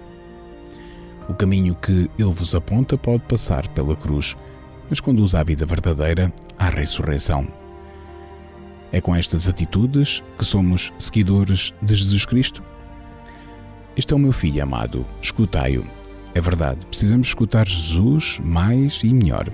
O 1.27 1.33
caminho 1.33 1.75
que 1.75 2.09
ele 2.17 2.31
vos 2.31 2.55
aponta 2.55 2.97
pode 2.97 3.23
passar 3.23 3.67
pela 3.69 3.95
cruz, 3.95 4.35
mas 4.89 4.99
conduz 4.99 5.35
à 5.35 5.43
vida 5.43 5.65
verdadeira, 5.65 6.33
à 6.57 6.69
ressurreição. 6.69 7.47
É 8.91 8.99
com 8.99 9.15
estas 9.15 9.47
atitudes 9.47 10.23
que 10.37 10.43
somos 10.43 10.91
seguidores 10.97 11.73
de 11.81 11.93
Jesus 11.93 12.25
Cristo? 12.25 12.63
Este 13.99 14.13
é 14.13 14.15
o 14.15 14.19
meu 14.19 14.31
filho 14.31 14.63
amado, 14.63 15.05
escutai-o. 15.21 15.85
É 16.33 16.39
verdade, 16.39 16.85
precisamos 16.85 17.27
escutar 17.27 17.67
Jesus 17.67 18.39
mais 18.41 19.01
e 19.03 19.13
melhor. 19.13 19.49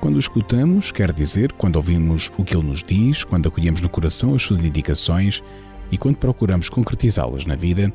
Quando 0.00 0.16
o 0.16 0.18
escutamos, 0.18 0.90
quer 0.90 1.12
dizer 1.12 1.52
quando 1.52 1.76
ouvimos 1.76 2.28
o 2.36 2.42
que 2.42 2.56
ele 2.56 2.66
nos 2.66 2.82
diz, 2.82 3.22
quando 3.22 3.46
acolhemos 3.46 3.80
no 3.80 3.88
coração 3.88 4.34
as 4.34 4.42
suas 4.42 4.64
indicações 4.64 5.44
e 5.92 5.96
quando 5.96 6.16
procuramos 6.16 6.68
concretizá-las 6.68 7.46
na 7.46 7.54
vida, 7.54 7.94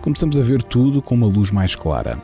começamos 0.00 0.38
a 0.38 0.40
ver 0.40 0.62
tudo 0.62 1.02
com 1.02 1.14
uma 1.14 1.26
luz 1.26 1.50
mais 1.50 1.76
clara. 1.76 2.18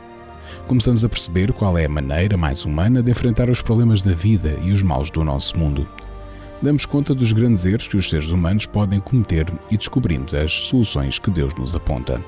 Começamos 0.67 1.05
a 1.05 1.09
perceber 1.09 1.53
qual 1.53 1.77
é 1.77 1.85
a 1.85 1.89
maneira 1.89 2.35
mais 2.35 2.65
humana 2.65 3.03
de 3.03 3.11
enfrentar 3.11 3.51
os 3.51 3.61
problemas 3.61 4.01
da 4.01 4.13
vida 4.13 4.57
e 4.63 4.71
os 4.71 4.81
males 4.81 5.11
do 5.11 5.23
nosso 5.23 5.59
mundo. 5.59 5.87
Damos 6.59 6.87
conta 6.87 7.13
dos 7.13 7.31
grandes 7.33 7.67
erros 7.67 7.87
que 7.87 7.97
os 7.97 8.09
seres 8.09 8.31
humanos 8.31 8.65
podem 8.65 8.99
cometer 8.99 9.45
e 9.69 9.77
descobrimos 9.77 10.33
as 10.33 10.51
soluções 10.51 11.19
que 11.19 11.29
Deus 11.29 11.53
nos 11.53 11.75
aponta. 11.75 12.19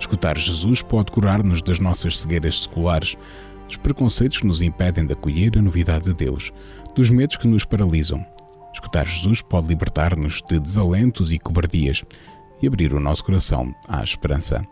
Escutar 0.00 0.36
Jesus 0.36 0.80
pode 0.80 1.12
curar-nos 1.12 1.60
das 1.60 1.78
nossas 1.78 2.18
cegueiras 2.18 2.62
seculares, 2.62 3.16
dos 3.68 3.76
preconceitos 3.76 4.40
que 4.40 4.46
nos 4.46 4.62
impedem 4.62 5.06
de 5.06 5.12
acolher 5.12 5.56
a 5.58 5.62
novidade 5.62 6.06
de 6.06 6.14
Deus, 6.14 6.50
dos 6.96 7.10
medos 7.10 7.36
que 7.36 7.46
nos 7.46 7.66
paralisam. 7.66 8.24
Escutar 8.72 9.06
Jesus 9.06 9.42
pode 9.42 9.68
libertar-nos 9.68 10.42
de 10.48 10.58
desalentos 10.58 11.30
e 11.30 11.38
cobardias 11.38 12.02
e 12.62 12.66
abrir 12.66 12.94
o 12.94 12.98
nosso 12.98 13.22
coração 13.22 13.74
à 13.86 14.02
esperança. 14.02 14.62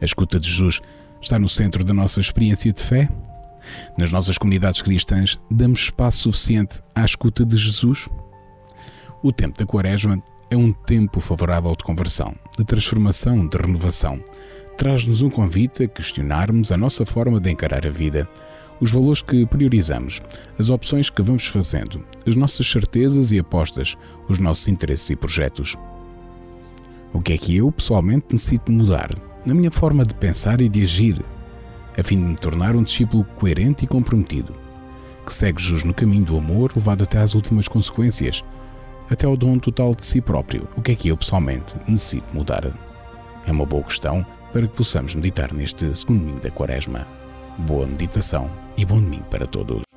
A 0.00 0.04
escuta 0.04 0.38
de 0.38 0.48
Jesus 0.48 0.80
está 1.22 1.38
no 1.38 1.48
centro 1.48 1.82
da 1.82 1.94
nossa 1.94 2.20
experiência 2.20 2.70
de 2.70 2.82
fé? 2.82 3.08
Nas 3.96 4.12
nossas 4.12 4.36
comunidades 4.36 4.82
cristãs, 4.82 5.40
damos 5.50 5.80
espaço 5.80 6.18
suficiente 6.18 6.82
à 6.94 7.04
escuta 7.04 7.46
de 7.46 7.56
Jesus? 7.56 8.08
O 9.22 9.32
tempo 9.32 9.58
da 9.58 9.66
Quaresma 9.66 10.22
é 10.50 10.56
um 10.56 10.72
tempo 10.72 11.20
favorável 11.20 11.74
de 11.76 11.84
conversão, 11.84 12.34
de 12.58 12.64
transformação, 12.64 13.46
de 13.46 13.56
renovação. 13.56 14.22
Traz-nos 14.76 15.22
um 15.22 15.30
convite 15.30 15.84
a 15.84 15.88
questionarmos 15.88 16.72
a 16.72 16.76
nossa 16.76 17.06
forma 17.06 17.40
de 17.40 17.50
encarar 17.50 17.86
a 17.86 17.90
vida, 17.90 18.28
os 18.80 18.90
valores 18.90 19.22
que 19.22 19.46
priorizamos, 19.46 20.20
as 20.58 20.68
opções 20.68 21.08
que 21.08 21.22
vamos 21.22 21.46
fazendo, 21.46 22.04
as 22.26 22.34
nossas 22.34 22.68
certezas 22.68 23.30
e 23.30 23.38
apostas, 23.38 23.96
os 24.28 24.38
nossos 24.38 24.66
interesses 24.66 25.10
e 25.10 25.16
projetos. 25.16 25.76
O 27.12 27.20
que 27.20 27.32
é 27.32 27.38
que 27.38 27.56
eu, 27.56 27.70
pessoalmente, 27.70 28.26
necessito 28.32 28.72
mudar 28.72 29.10
na 29.44 29.54
minha 29.54 29.70
forma 29.70 30.04
de 30.04 30.14
pensar 30.14 30.60
e 30.60 30.68
de 30.68 30.82
agir, 30.82 31.24
a 31.96 32.02
fim 32.02 32.16
de 32.16 32.24
me 32.24 32.36
tornar 32.36 32.74
um 32.74 32.82
discípulo 32.82 33.24
coerente 33.36 33.84
e 33.84 33.88
comprometido, 33.88 34.54
que 35.24 35.32
segue 35.32 35.62
Jesus 35.62 35.84
no 35.84 35.94
caminho 35.94 36.24
do 36.24 36.36
amor 36.36 36.72
levado 36.74 37.04
até 37.04 37.18
às 37.18 37.34
últimas 37.34 37.68
consequências, 37.68 38.42
até 39.10 39.26
ao 39.26 39.36
dom 39.36 39.58
total 39.58 39.94
de 39.94 40.06
si 40.06 40.20
próprio. 40.20 40.68
O 40.76 40.82
que 40.82 40.92
é 40.92 40.94
que 40.94 41.08
eu 41.08 41.16
pessoalmente 41.16 41.74
necessito 41.86 42.26
mudar? 42.32 42.72
É 43.46 43.52
uma 43.52 43.66
boa 43.66 43.82
questão 43.82 44.24
para 44.52 44.62
que 44.62 44.76
possamos 44.76 45.14
meditar 45.14 45.52
neste 45.52 45.94
segundo 45.96 46.20
domingo 46.20 46.40
da 46.40 46.50
Quaresma. 46.50 47.06
Boa 47.58 47.86
meditação 47.86 48.50
e 48.76 48.84
bom 48.84 49.00
domingo 49.00 49.24
para 49.24 49.46
todos. 49.46 49.89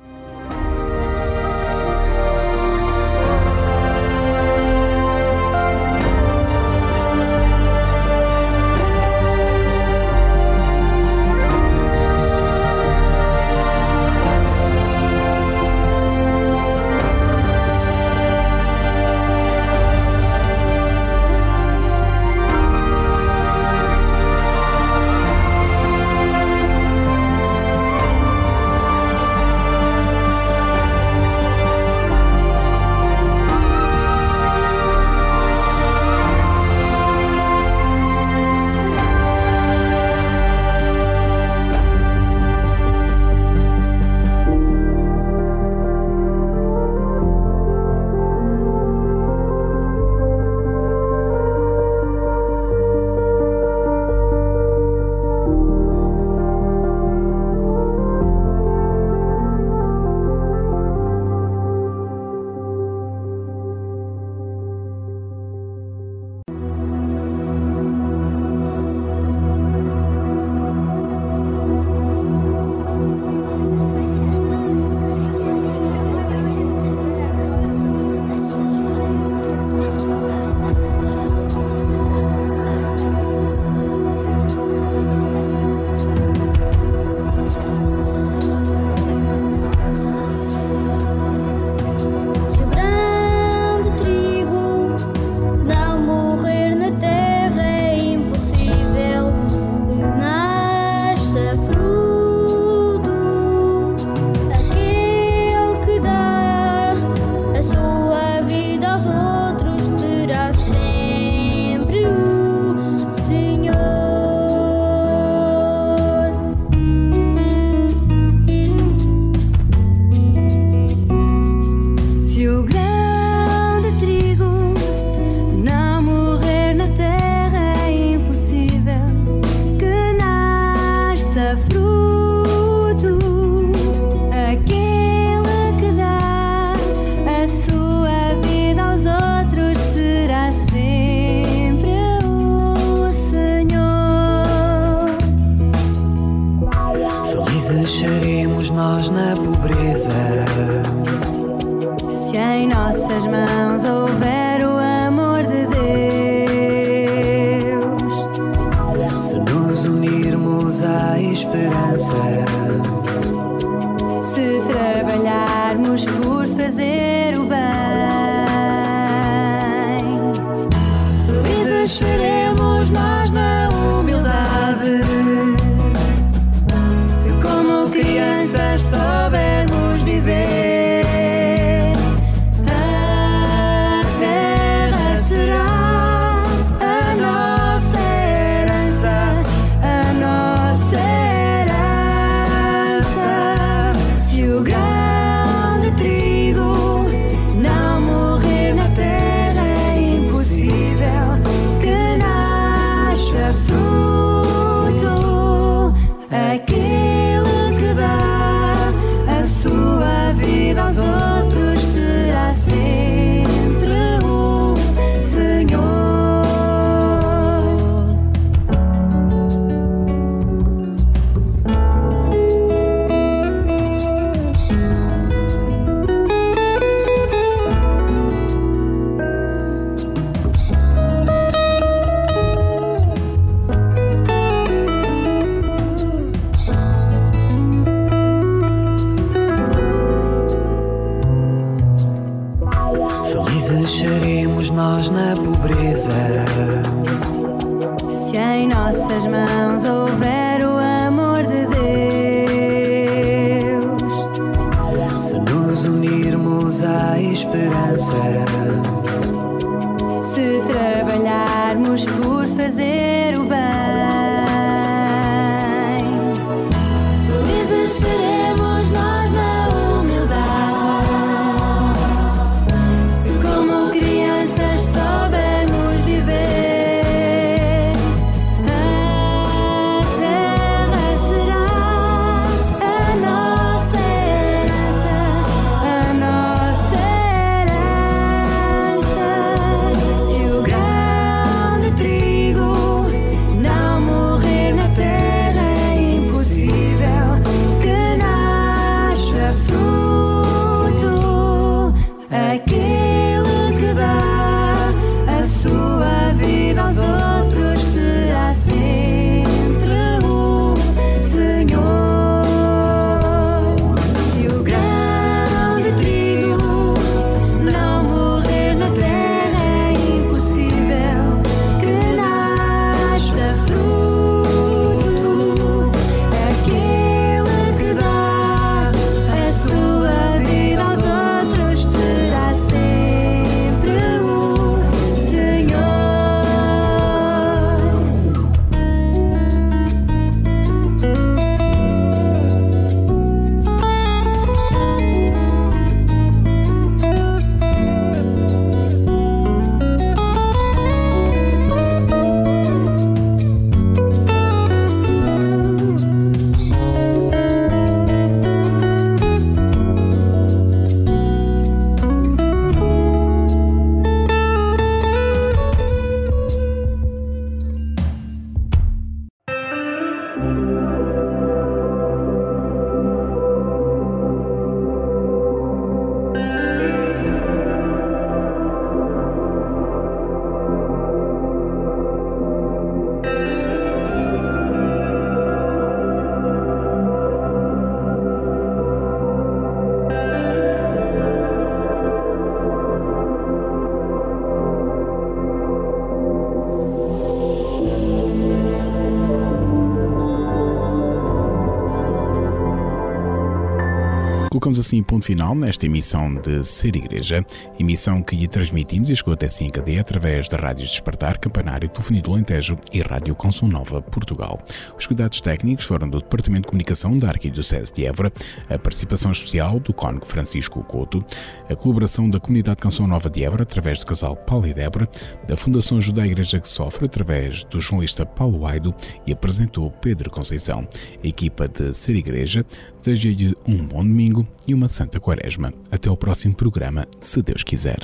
Assim 404.84 405.02
ponto 405.02 405.24
final 405.24 405.54
nesta 405.54 405.86
emissão 405.86 406.34
de 406.34 406.62
Ser 406.62 406.94
Igreja, 406.94 407.42
emissão 407.80 408.22
que 408.22 408.46
transmitimos 408.46 409.08
e 409.08 409.16
chegou 409.16 409.32
até 409.32 409.48
5 409.48 409.80
d 409.80 409.98
através 409.98 410.46
da 410.46 410.58
Rádios 410.58 410.90
Despertar, 410.90 411.38
Campanário, 411.38 411.88
Telefonia 411.88 412.20
do 412.20 412.32
Alentejo 412.32 412.76
e 412.92 413.00
Rádio 413.00 413.34
Consul 413.34 413.68
Nova, 413.68 414.02
Portugal. 414.02 414.60
Os 414.98 415.06
cuidados 415.06 415.40
técnicos 415.40 415.86
foram 415.86 416.06
do 416.06 416.18
Departamento 416.18 416.62
de 416.62 416.68
Comunicação 416.68 417.18
da 417.18 417.28
Arquidiocese 417.28 417.94
de 417.94 418.04
Évora, 418.04 418.30
a 418.68 418.78
participação 418.78 419.32
especial 419.32 419.80
do 419.80 419.94
Cónigo 419.94 420.26
Francisco 420.26 420.84
Couto, 420.84 421.24
a 421.66 421.74
colaboração 421.74 422.28
da 422.28 422.38
Comunidade 422.38 422.76
Canção 422.76 423.06
Nova 423.06 423.30
de 423.30 423.42
Évora 423.42 423.62
através 423.62 424.00
do 424.00 424.06
casal 424.06 424.36
Paulo 424.36 424.66
e 424.66 424.74
Débora, 424.74 425.08
da 425.48 425.56
Fundação 425.56 425.96
Ajuda 425.96 426.22
a 426.22 426.26
Igreja 426.26 426.60
que 426.60 426.68
Sofre 426.68 427.06
através 427.06 427.64
do 427.64 427.80
jornalista 427.80 428.26
Paulo 428.26 428.66
Aido 428.66 428.94
e 429.26 429.32
apresentou 429.32 429.90
Pedro 429.90 430.30
Conceição. 430.30 430.86
A 431.22 431.26
equipa 431.26 431.66
de 431.66 431.94
Ser 431.94 432.16
Igreja 432.16 432.66
deseja-lhe 433.04 433.54
um 433.68 433.86
bom 433.86 434.02
domingo 434.02 434.46
e 434.66 434.72
uma 434.72 434.88
santa 434.88 435.20
quaresma. 435.20 435.72
Até 435.90 436.10
o 436.10 436.16
próximo 436.16 436.54
programa, 436.54 437.06
se 437.20 437.42
Deus 437.42 437.62
quiser. 437.62 437.98